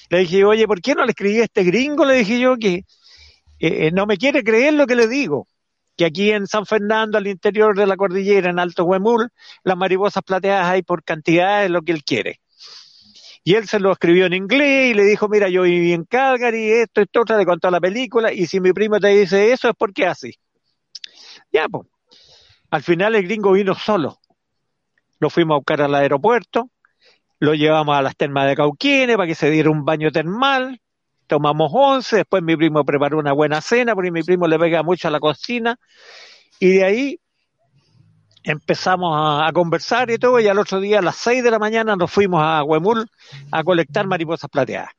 Le 0.10 0.20
dije, 0.20 0.46
oye, 0.46 0.68
¿por 0.68 0.82
qué 0.82 0.96
no 0.96 1.04
le 1.04 1.12
escribí 1.12 1.40
a 1.42 1.46
este 1.46 1.64
gringo? 1.64 2.06
Le 2.06 2.16
dije 2.16 2.40
yo 2.40 2.56
que 2.58 2.86
eh, 3.60 3.92
no 3.92 4.06
me 4.06 4.18
quiere 4.18 4.44
creer 4.44 4.74
lo 4.74 4.86
que 4.86 4.96
le 4.96 5.08
digo. 5.08 5.48
Que 5.98 6.06
aquí 6.06 6.32
en 6.32 6.48
San 6.48 6.66
Fernando, 6.66 7.18
al 7.18 7.28
interior 7.28 7.76
de 7.76 7.88
la 7.88 7.98
cordillera, 7.98 8.50
en 8.50 8.60
Alto 8.60 8.86
Huemul, 8.86 9.30
las 9.64 9.76
mariposas 9.76 10.24
plateadas 10.24 10.68
hay 10.68 10.84
por 10.84 11.04
cantidad 11.04 11.62
de 11.64 11.70
lo 11.70 11.82
que 11.82 11.92
él 11.92 12.04
quiere. 12.04 12.40
Y 13.44 13.56
él 13.56 13.68
se 13.68 13.80
lo 13.80 13.92
escribió 13.92 14.26
en 14.26 14.34
inglés 14.34 14.92
y 14.92 14.94
le 14.94 15.04
dijo, 15.04 15.28
mira, 15.28 15.50
yo 15.50 15.64
viví 15.64 15.94
en 15.94 16.04
Calgary, 16.04 16.70
esto, 16.70 17.02
esto, 17.02 17.22
otra, 17.22 17.38
le 17.38 17.46
contó 17.46 17.72
la 17.72 17.80
película, 17.80 18.32
y 18.32 18.46
si 18.46 18.60
mi 18.60 18.74
primo 18.74 19.00
te 19.00 19.08
dice 19.08 19.52
eso 19.52 19.70
es 19.70 19.76
porque 19.78 20.06
así. 20.06 20.34
Ya, 21.52 21.68
pues. 21.68 21.88
Al 22.70 22.84
final 22.84 23.16
el 23.16 23.24
gringo 23.24 23.54
vino 23.54 23.74
solo. 23.74 24.20
Lo 25.20 25.30
fuimos 25.30 25.56
a 25.56 25.58
buscar 25.60 25.82
al 25.82 25.96
aeropuerto, 25.96 26.70
lo 27.40 27.54
llevamos 27.54 27.96
a 27.96 28.02
las 28.02 28.16
termas 28.16 28.48
de 28.48 28.56
Cauquienes 28.56 29.16
para 29.16 29.28
que 29.28 29.36
se 29.36 29.50
diera 29.50 29.70
un 29.70 29.86
baño 29.86 30.12
termal, 30.12 30.82
tomamos 31.28 31.72
once, 31.74 32.18
después 32.18 32.42
mi 32.42 32.56
primo 32.56 32.84
preparó 32.84 33.20
una 33.20 33.34
buena 33.34 33.62
cena, 33.62 33.94
porque 33.94 34.12
mi 34.12 34.24
primo 34.24 34.48
le 34.48 34.58
pega 34.58 34.84
mucho 34.84 35.08
a 35.08 35.12
la 35.12 35.20
cocina, 35.20 35.78
y 36.60 36.70
de 36.70 36.84
ahí 36.84 37.20
empezamos 38.44 39.14
a, 39.16 39.52
conversar 39.54 40.10
y 40.10 40.18
todo, 40.18 40.40
y 40.40 40.48
al 40.48 40.58
otro 40.58 40.80
día 40.80 41.00
a 41.00 41.02
las 41.02 41.18
seis 41.18 41.44
de 41.44 41.52
la 41.52 41.60
mañana 41.60 41.96
nos 41.96 42.10
fuimos 42.10 42.42
a 42.42 42.64
Huemul 42.64 43.10
a 43.52 43.64
colectar 43.64 44.08
mariposas 44.08 44.50
plateadas. 44.50 44.92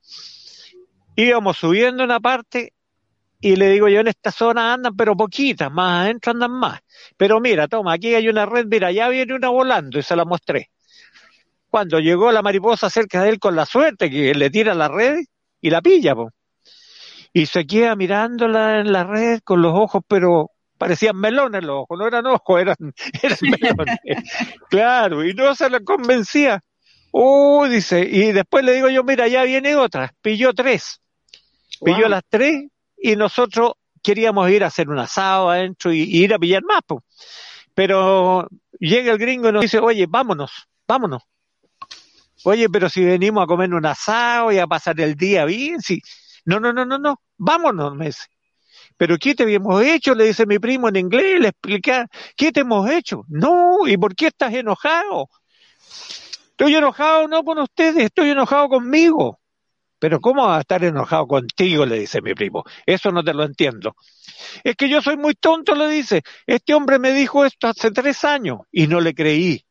Íbamos 1.17 1.57
subiendo 1.57 2.05
una 2.05 2.21
parte 2.21 2.75
y 3.41 3.57
le 3.57 3.71
digo 3.71 3.89
yo, 3.89 4.01
en 4.01 4.09
esta 4.09 4.33
zona 4.33 4.75
andan, 4.75 4.97
pero 4.97 5.17
poquitas, 5.17 5.71
más 5.73 6.05
adentro 6.05 6.33
andan 6.33 6.51
más. 6.51 6.81
Pero 7.17 7.41
mira, 7.41 7.69
toma, 7.69 7.95
aquí 7.95 8.15
hay 8.15 8.29
una 8.29 8.47
red, 8.47 8.67
mira, 8.67 8.91
ya 8.93 9.09
viene 9.09 9.35
una 9.35 9.49
volando 9.49 9.99
y 9.99 10.03
se 10.03 10.17
la 10.17 10.25
mostré. 10.25 10.71
Cuando 11.71 12.01
llegó 12.01 12.33
la 12.33 12.43
mariposa 12.43 12.91
cerca 12.91 13.23
de 13.23 13.31
él 13.31 13.39
con 13.39 13.55
la 13.55 13.67
suerte 13.67 14.11
que 14.11 14.35
le 14.35 14.51
tira 14.51 14.75
la 14.75 14.89
red 14.89 15.19
y 15.61 15.71
la 15.71 15.83
pilla, 15.83 16.15
po. 16.15 16.31
Y 17.33 17.47
se 17.47 17.67
queda 17.67 17.95
mirándola 17.97 18.81
en 18.81 18.93
la 18.93 19.05
red 19.05 19.41
con 19.45 19.63
los 19.63 19.73
ojos, 19.75 20.03
pero 20.09 20.51
parecían 20.79 21.17
melones 21.17 21.65
los 21.65 21.83
ojos, 21.83 21.99
no 21.99 22.07
eran 22.07 22.27
ojos, 22.27 22.61
eran, 22.61 22.77
eran 23.23 23.39
melones. 23.43 23.99
claro, 24.71 25.25
y 25.25 25.35
no 25.35 25.55
se 25.55 25.69
la 25.69 25.81
convencía. 25.81 26.61
Uh, 27.11 27.67
dice, 27.67 28.01
y 28.01 28.33
después 28.33 28.65
le 28.65 28.75
digo 28.75 28.89
yo, 28.89 29.03
mira, 29.03 29.27
ya 29.29 29.43
viene 29.45 29.77
otra, 29.77 30.15
pilló 30.21 30.53
tres. 30.53 31.01
Pilló 31.85 32.09
las 32.09 32.23
tres 32.29 32.67
y 32.97 33.17
nosotros 33.17 33.73
queríamos 34.03 34.51
ir 34.51 34.65
a 34.65 34.69
hacer 34.69 34.89
un 34.89 34.99
asado 34.99 35.51
adentro 35.51 35.93
y, 35.93 36.01
ir 36.03 36.35
a 36.35 36.39
pillar 36.39 36.63
más. 36.65 36.81
Pero 37.75 38.49
llega 38.79 39.13
el 39.13 39.19
gringo 39.19 39.49
y 39.49 39.53
nos 39.53 39.63
dice, 39.63 39.79
oye, 39.79 40.07
vámonos, 40.09 40.51
vámonos. 40.87 41.23
Oye, 42.45 42.69
pero 42.69 42.89
si 42.89 43.05
venimos 43.05 43.45
a 43.45 43.47
comer 43.47 43.75
un 43.75 43.87
asado 43.87 44.53
y 44.53 44.59
a 44.59 44.67
pasar 44.67 45.01
el 45.01 45.15
día 45.15 45.45
bien, 45.45 45.81
sí. 45.81 46.01
No, 46.45 46.61
no, 46.61 46.73
no, 46.73 46.85
no, 46.85 46.99
no, 46.99 47.21
vámonos, 47.37 47.95
me 47.95 48.07
dice. 48.07 48.27
Pero 48.97 49.17
¿qué 49.19 49.35
te 49.35 49.45
habíamos 49.45 49.83
hecho? 49.83 50.15
Le 50.15 50.25
dice 50.25 50.47
mi 50.47 50.59
primo 50.59 50.89
en 50.89 50.97
inglés, 50.97 51.41
le 51.41 51.49
explica, 51.49 52.07
¿qué 52.37 52.53
te 52.53 52.61
hemos 52.61 52.91
hecho? 52.91 53.25
No, 53.29 53.87
¿y 53.87 53.97
por 53.97 54.15
qué 54.15 54.29
estás 54.29 54.53
enojado? 54.55 55.29
Estoy 56.51 56.75
enojado 56.75 57.29
no 57.29 57.45
con 57.45 57.59
ustedes, 57.59 58.05
estoy 58.05 58.31
enojado 58.31 58.69
conmigo. 58.69 59.39
Pero 60.01 60.21
¿cómo 60.21 60.47
va 60.47 60.59
a 60.59 60.61
estar 60.61 60.83
enojado 60.85 61.27
contigo? 61.27 61.85
le 61.87 62.01
dice 62.01 62.21
mi 62.23 62.35
primo. 62.35 62.65
Eso 62.87 63.11
no 63.11 63.23
te 63.23 63.35
lo 63.35 63.45
entiendo. 63.45 63.95
Es 64.65 64.77
que 64.77 64.89
yo 64.89 65.03
soy 65.03 65.17
muy 65.17 65.35
tonto, 65.35 65.75
le 65.75 65.89
dice. 65.89 66.23
Este 66.47 66.75
hombre 66.75 66.99
me 66.99 67.13
dijo 67.13 67.45
esto 67.45 67.69
hace 67.69 67.91
tres 67.91 68.25
años 68.25 68.61
y 68.71 68.87
no 68.87 69.01
le 69.01 69.15
creí. 69.15 69.65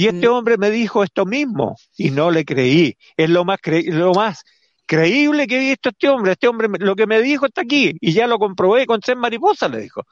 Y 0.00 0.06
este 0.06 0.30
mm. 0.30 0.32
hombre 0.32 0.56
me 0.56 0.70
dijo 0.70 1.04
esto 1.04 1.26
mismo 1.26 1.76
y 1.98 2.10
no 2.10 2.30
le 2.30 2.46
creí. 2.46 2.96
Es 3.18 3.28
lo 3.28 3.44
más, 3.44 3.58
lo 3.66 4.14
más 4.14 4.44
creíble 4.86 5.46
que 5.46 5.58
he 5.58 5.60
visto 5.60 5.90
este 5.90 6.08
hombre. 6.08 6.32
Este 6.32 6.48
hombre 6.48 6.68
lo 6.78 6.96
que 6.96 7.06
me 7.06 7.20
dijo 7.20 7.44
está 7.44 7.60
aquí 7.60 7.92
y 8.00 8.14
ya 8.14 8.26
lo 8.26 8.38
comprobé 8.38 8.86
con 8.86 9.02
ser 9.02 9.18
mariposa, 9.18 9.68
le 9.68 9.78
dijo. 9.80 10.04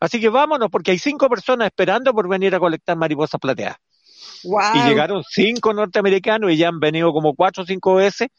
Así 0.00 0.20
que 0.20 0.30
vámonos 0.30 0.68
porque 0.68 0.90
hay 0.90 0.98
cinco 0.98 1.28
personas 1.28 1.66
esperando 1.66 2.12
por 2.12 2.28
venir 2.28 2.56
a 2.56 2.58
colectar 2.58 2.96
mariposas 2.96 3.40
plateadas. 3.40 3.76
Y 4.42 4.88
llegaron 4.88 5.22
cinco 5.22 5.72
norteamericanos 5.74 6.50
y 6.50 6.56
ya 6.56 6.66
han 6.66 6.80
venido 6.80 7.12
como 7.12 7.32
cuatro 7.34 7.62
o 7.62 7.66
cinco 7.66 7.94
veces 7.94 8.30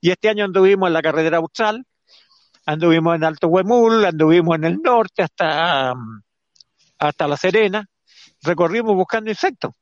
y 0.00 0.12
este 0.12 0.30
año 0.30 0.46
anduvimos 0.46 0.86
en 0.86 0.94
la 0.94 1.02
carretera 1.02 1.36
austral, 1.36 1.84
anduvimos 2.64 3.16
en 3.16 3.24
Alto 3.24 3.48
Huemul, 3.48 4.02
anduvimos 4.02 4.56
en 4.56 4.64
el 4.64 4.78
norte 4.82 5.24
hasta, 5.24 5.92
hasta 6.98 7.28
La 7.28 7.36
Serena, 7.36 7.84
recorrimos 8.40 8.96
buscando 8.96 9.28
insectos. 9.28 9.72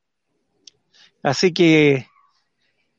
Así 1.22 1.52
que 1.52 2.06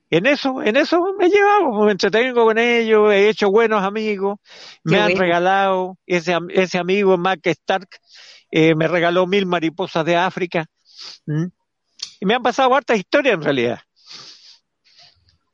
en 0.09 0.25
eso, 0.25 0.61
en 0.61 0.75
eso 0.77 1.01
me 1.17 1.29
llevamos, 1.29 1.85
me 1.85 1.91
entretengo 1.91 2.45
con 2.45 2.57
ellos, 2.57 3.11
he 3.11 3.29
hecho 3.29 3.49
buenos 3.49 3.83
amigos, 3.83 4.39
me 4.83 4.99
han 4.99 5.15
regalado, 5.15 5.97
ese, 6.05 6.37
ese 6.49 6.77
amigo 6.77 7.17
Mac 7.17 7.45
Stark, 7.45 7.89
eh, 8.51 8.75
me 8.75 8.87
regaló 8.87 9.27
mil 9.27 9.45
mariposas 9.45 10.05
de 10.05 10.15
África. 10.15 10.65
Y 12.19 12.25
me 12.25 12.33
han 12.33 12.41
pasado 12.41 12.73
hartas 12.73 12.97
historias 12.97 13.35
en 13.35 13.43
realidad 13.43 13.79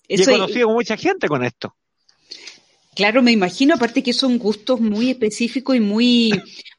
y 0.08 0.21
he 0.21 0.26
conocido 0.26 0.69
mucha 0.69 0.97
gente 0.97 1.28
con 1.28 1.43
esto. 1.43 1.76
Claro, 2.95 3.23
me 3.23 3.32
imagino, 3.32 3.73
aparte 3.73 4.04
que 4.04 4.13
son 4.13 4.38
gustos 4.38 4.80
muy 4.80 5.10
específicos 5.10 5.76
y 5.76 5.80
muy, 5.80 6.32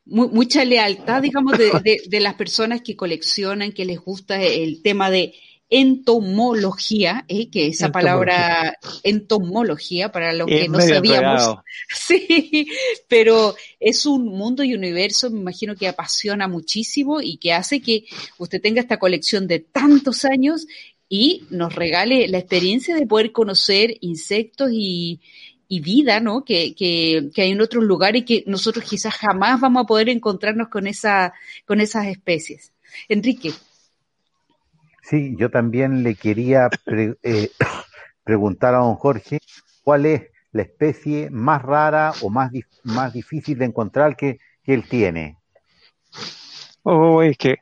mucha 0.04 0.64
lealtad, 0.64 1.22
digamos, 1.22 1.58
de, 1.58 2.20
las 2.20 2.34
personas 2.34 2.82
que 2.82 2.94
coleccionan, 2.94 3.72
que 3.72 3.84
les 3.84 3.98
gusta 3.98 4.40
el 4.40 4.80
tema 4.82 5.10
de 5.10 5.34
entomología, 5.70 7.24
¿eh? 7.26 7.50
que 7.50 7.68
esa 7.68 7.90
palabra 7.90 8.78
entomología, 9.02 10.12
para 10.12 10.32
los 10.32 10.46
que 10.46 10.68
no 10.68 10.80
sabíamos. 10.80 11.58
Sí, 11.94 12.68
pero 13.08 13.54
es 13.80 14.06
un 14.06 14.26
mundo 14.26 14.62
y 14.62 14.74
universo, 14.74 15.30
me 15.30 15.40
imagino 15.40 15.74
que 15.74 15.88
apasiona 15.88 16.48
muchísimo 16.48 17.20
y 17.20 17.36
que 17.38 17.52
hace 17.52 17.80
que 17.80 18.04
usted 18.38 18.60
tenga 18.60 18.80
esta 18.80 18.98
colección 18.98 19.46
de 19.46 19.60
tantos 19.60 20.24
años 20.24 20.66
y 21.08 21.44
nos 21.50 21.74
regale 21.74 22.28
la 22.28 22.38
experiencia 22.38 22.94
de 22.94 23.06
poder 23.06 23.32
conocer 23.32 23.96
insectos 24.00 24.70
y, 24.72 25.20
vida, 25.68 26.20
¿no? 26.20 26.44
Que, 26.44 26.72
que, 26.72 27.30
hay 27.36 27.50
en 27.50 27.60
otros 27.60 27.82
lugares 27.82 28.22
y 28.22 28.24
que 28.24 28.44
nosotros 28.46 28.84
quizás 28.88 29.12
jamás 29.12 29.60
vamos 29.60 29.82
a 29.82 29.86
poder 29.86 30.08
encontrarnos 30.08 30.68
con, 30.68 30.86
esa, 30.86 31.32
con 31.66 31.80
esas 31.80 32.06
especies. 32.06 32.72
Enrique. 33.08 33.52
Sí, 35.04 35.36
yo 35.36 35.50
también 35.50 36.02
le 36.02 36.14
quería 36.14 36.70
eh, 37.22 37.50
preguntar 38.24 38.74
a 38.74 38.78
don 38.78 38.94
Jorge 38.94 39.38
cuál 39.82 40.06
es 40.06 40.22
la 40.50 40.62
especie 40.62 41.28
más 41.30 41.60
rara 41.60 42.12
o 42.22 42.30
más, 42.30 42.50
más 42.84 43.12
difícil 43.12 43.58
de 43.58 43.66
encontrar 43.66 44.16
que, 44.16 44.38
que 44.62 44.72
él 44.72 44.88
tiene. 44.88 45.36
Oh, 46.84 47.22
es 47.22 47.36
que 47.36 47.56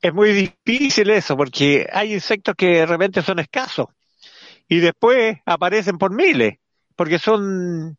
es 0.00 0.14
muy 0.14 0.32
difícil 0.32 1.10
eso, 1.10 1.36
porque 1.36 1.88
hay 1.92 2.14
insectos 2.14 2.54
que 2.56 2.78
de 2.78 2.86
repente 2.86 3.22
son 3.22 3.38
escasos 3.38 3.86
y 4.68 4.80
después 4.80 5.38
aparecen 5.46 5.96
por 5.96 6.12
miles, 6.12 6.58
porque 6.96 7.18
son, 7.18 7.96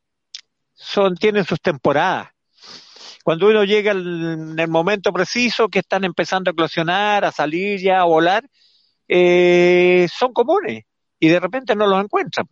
son, 0.74 1.16
tienen 1.16 1.46
sus 1.46 1.62
temporadas. 1.62 2.30
Cuando 3.30 3.48
uno 3.48 3.64
llega 3.64 3.92
en 3.92 4.58
el 4.58 4.68
momento 4.70 5.14
preciso 5.14 5.70
que 5.70 5.78
están 5.78 6.04
empezando 6.04 6.50
a 6.50 6.54
eclosionar, 6.54 7.24
a 7.24 7.32
salir 7.32 7.80
ya, 7.80 8.00
a 8.00 8.06
volar, 8.06 8.44
eh, 9.08 10.08
son 10.12 10.34
comunes 10.34 10.86
y 11.20 11.28
de 11.28 11.40
repente 11.40 11.76
no 11.76 11.86
los 11.86 12.04
encuentran. 12.04 12.48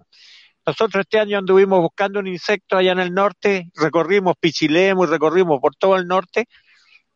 Nosotros 0.68 1.02
este 1.02 1.20
año 1.20 1.40
anduvimos 1.40 1.80
buscando 1.80 2.20
un 2.20 2.28
insecto 2.28 2.78
allá 2.78 2.92
en 2.92 3.00
el 3.00 3.12
norte, 3.12 3.72
recorrimos 3.74 4.36
Pichilemu 4.40 5.06
y 5.06 5.08
recorrimos 5.08 5.60
por 5.60 5.76
todo 5.76 5.96
el 5.96 6.06
norte 6.06 6.46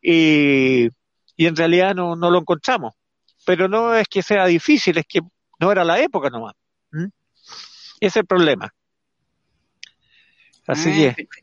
y, 0.02 0.88
y 1.36 1.46
en 1.46 1.54
realidad 1.54 1.94
no, 1.94 2.16
no 2.16 2.32
lo 2.32 2.40
encontramos. 2.40 2.94
Pero 3.46 3.68
no 3.68 3.94
es 3.94 4.08
que 4.08 4.22
sea 4.22 4.44
difícil, 4.46 4.98
es 4.98 5.06
que 5.08 5.20
no 5.60 5.70
era 5.70 5.84
la 5.84 6.00
época 6.00 6.30
nomás. 6.30 6.54
¿Mm? 6.90 7.04
Ese 7.04 8.06
es 8.08 8.16
el 8.16 8.26
problema. 8.26 8.74
Así 10.66 10.88
Ah, 10.88 11.14
perfecto. 11.14 11.41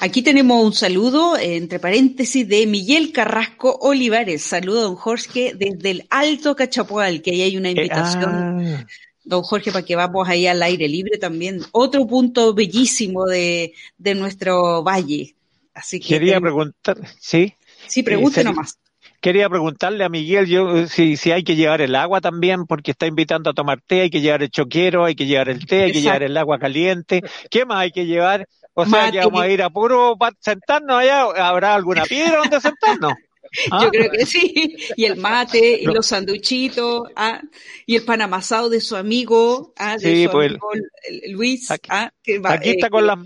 Aquí 0.00 0.22
tenemos 0.22 0.64
un 0.64 0.72
saludo, 0.72 1.36
eh, 1.36 1.56
entre 1.56 1.78
paréntesis, 1.80 2.46
de 2.46 2.66
Miguel 2.66 3.12
Carrasco 3.12 3.78
Olivares. 3.80 4.42
Saludo, 4.42 4.82
don 4.82 4.96
Jorge, 4.96 5.54
desde 5.56 5.90
el 5.90 6.06
Alto 6.10 6.54
Cachapoal, 6.54 7.20
que 7.22 7.32
ahí 7.32 7.42
hay 7.42 7.56
una 7.56 7.68
eh, 7.68 7.72
invitación, 7.72 8.24
ah, 8.24 8.86
don 9.24 9.42
Jorge, 9.42 9.72
para 9.72 9.84
que 9.84 9.96
vamos 9.96 10.28
ahí 10.28 10.46
al 10.46 10.62
aire 10.62 10.88
libre 10.88 11.18
también. 11.18 11.60
Otro 11.72 12.06
punto 12.06 12.54
bellísimo 12.54 13.24
de, 13.26 13.72
de 13.98 14.14
nuestro 14.14 14.82
valle. 14.82 15.34
Así 15.74 15.98
que 16.00 16.08
quería 16.10 16.40
preguntar, 16.40 16.98
sí, 17.18 17.54
sí, 17.86 18.02
pregunte 18.02 18.34
sería- 18.36 18.50
nomás. 18.50 18.78
quería 19.20 19.48
preguntarle 19.48 20.04
a 20.04 20.08
Miguel 20.10 20.46
yo 20.46 20.76
eh, 20.76 20.86
si, 20.86 21.16
si 21.16 21.32
hay 21.32 21.42
que 21.44 21.56
llevar 21.56 21.80
el 21.80 21.94
agua 21.96 22.20
también, 22.20 22.66
porque 22.66 22.90
está 22.90 23.06
invitando 23.06 23.50
a 23.50 23.54
tomar 23.54 23.80
té, 23.80 24.02
hay 24.02 24.10
que 24.10 24.20
llevar 24.20 24.42
el 24.42 24.50
choquero, 24.50 25.06
hay 25.06 25.14
que 25.14 25.26
llevar 25.26 25.48
el 25.48 25.64
té, 25.66 25.84
hay 25.84 25.92
que 25.92 25.98
Exacto. 25.98 26.04
llevar 26.18 26.22
el 26.24 26.36
agua 26.36 26.58
caliente. 26.58 27.22
¿Qué 27.50 27.64
más 27.64 27.78
hay 27.78 27.90
que 27.90 28.04
llevar? 28.06 28.46
O 28.74 28.86
sea, 28.86 29.10
que 29.10 29.18
vamos 29.18 29.40
a 29.42 29.48
ir 29.48 29.62
a 29.62 29.68
puro 29.70 30.16
pa- 30.18 30.32
sentarnos 30.40 30.96
allá, 30.96 31.22
¿habrá 31.46 31.74
alguna 31.74 32.04
piedra 32.04 32.38
donde 32.38 32.60
sentarnos? 32.60 33.12
¿Ah? 33.70 33.80
Yo 33.82 33.90
creo 33.90 34.10
que 34.10 34.24
sí. 34.24 34.76
Y 34.96 35.04
el 35.04 35.16
mate, 35.16 35.78
y 35.82 35.84
No. 35.84 35.92
los 35.94 36.06
sanduchitos, 36.06 37.02
ah, 37.16 37.42
y 37.84 37.96
el 37.96 38.04
pan 38.04 38.22
amasado 38.22 38.70
de 38.70 38.80
su 38.80 38.96
amigo, 38.96 39.74
ah, 39.76 39.98
de 39.98 40.14
Sí, 40.14 40.24
su 40.24 40.30
pues, 40.30 40.48
amigo 40.50 40.68
el- 41.04 41.32
Luis, 41.32 41.70
aquí- 41.70 41.88
ah, 41.92 42.10
que 42.22 42.38
va, 42.38 42.52
Aquí 42.54 42.70
eh, 42.70 42.74
está 42.76 42.88
con 42.88 43.06
las, 43.06 43.18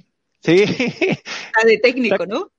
sí, 0.43 0.63
está 0.65 1.65
de 1.65 1.79
técnico, 1.79 2.27
¿no? 2.27 2.51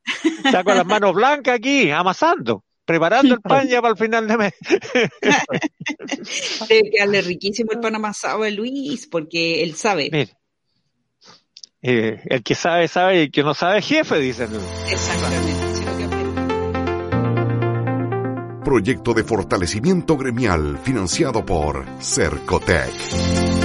está 0.45 0.63
con 0.63 0.77
las 0.77 0.85
manos 0.85 1.13
blancas 1.13 1.55
aquí, 1.55 1.91
amasando, 1.91 2.63
preparando 2.85 3.33
el 3.35 3.41
pan 3.41 3.67
ya 3.67 3.81
para 3.81 3.91
el 3.93 3.97
final 3.97 4.27
de 4.29 4.37
mes. 4.37 4.53
Debe 6.69 6.89
quedarle 6.89 7.21
riquísimo 7.21 7.71
el 7.73 7.79
pan 7.79 7.95
amasado 7.95 8.43
a 8.43 8.49
Luis, 8.49 9.07
porque 9.07 9.63
él 9.63 9.75
sabe. 9.75 10.09
Mire, 10.11 10.31
eh, 11.81 12.21
el 12.25 12.43
que 12.43 12.55
sabe, 12.55 12.87
sabe, 12.87 13.17
y 13.17 13.19
el 13.23 13.31
que 13.31 13.43
no 13.43 13.53
sabe, 13.53 13.81
jefe, 13.81 14.19
dicen. 14.19 14.49
Exactamente. 14.89 15.51
sí, 15.73 15.85
lo 15.85 15.97
que 15.97 16.03
aprende. 16.03 16.27
Proyecto 18.63 19.13
de 19.13 19.23
fortalecimiento 19.23 20.17
gremial 20.17 20.77
financiado 20.79 21.45
por 21.45 21.85
Cercotec. 21.99 23.56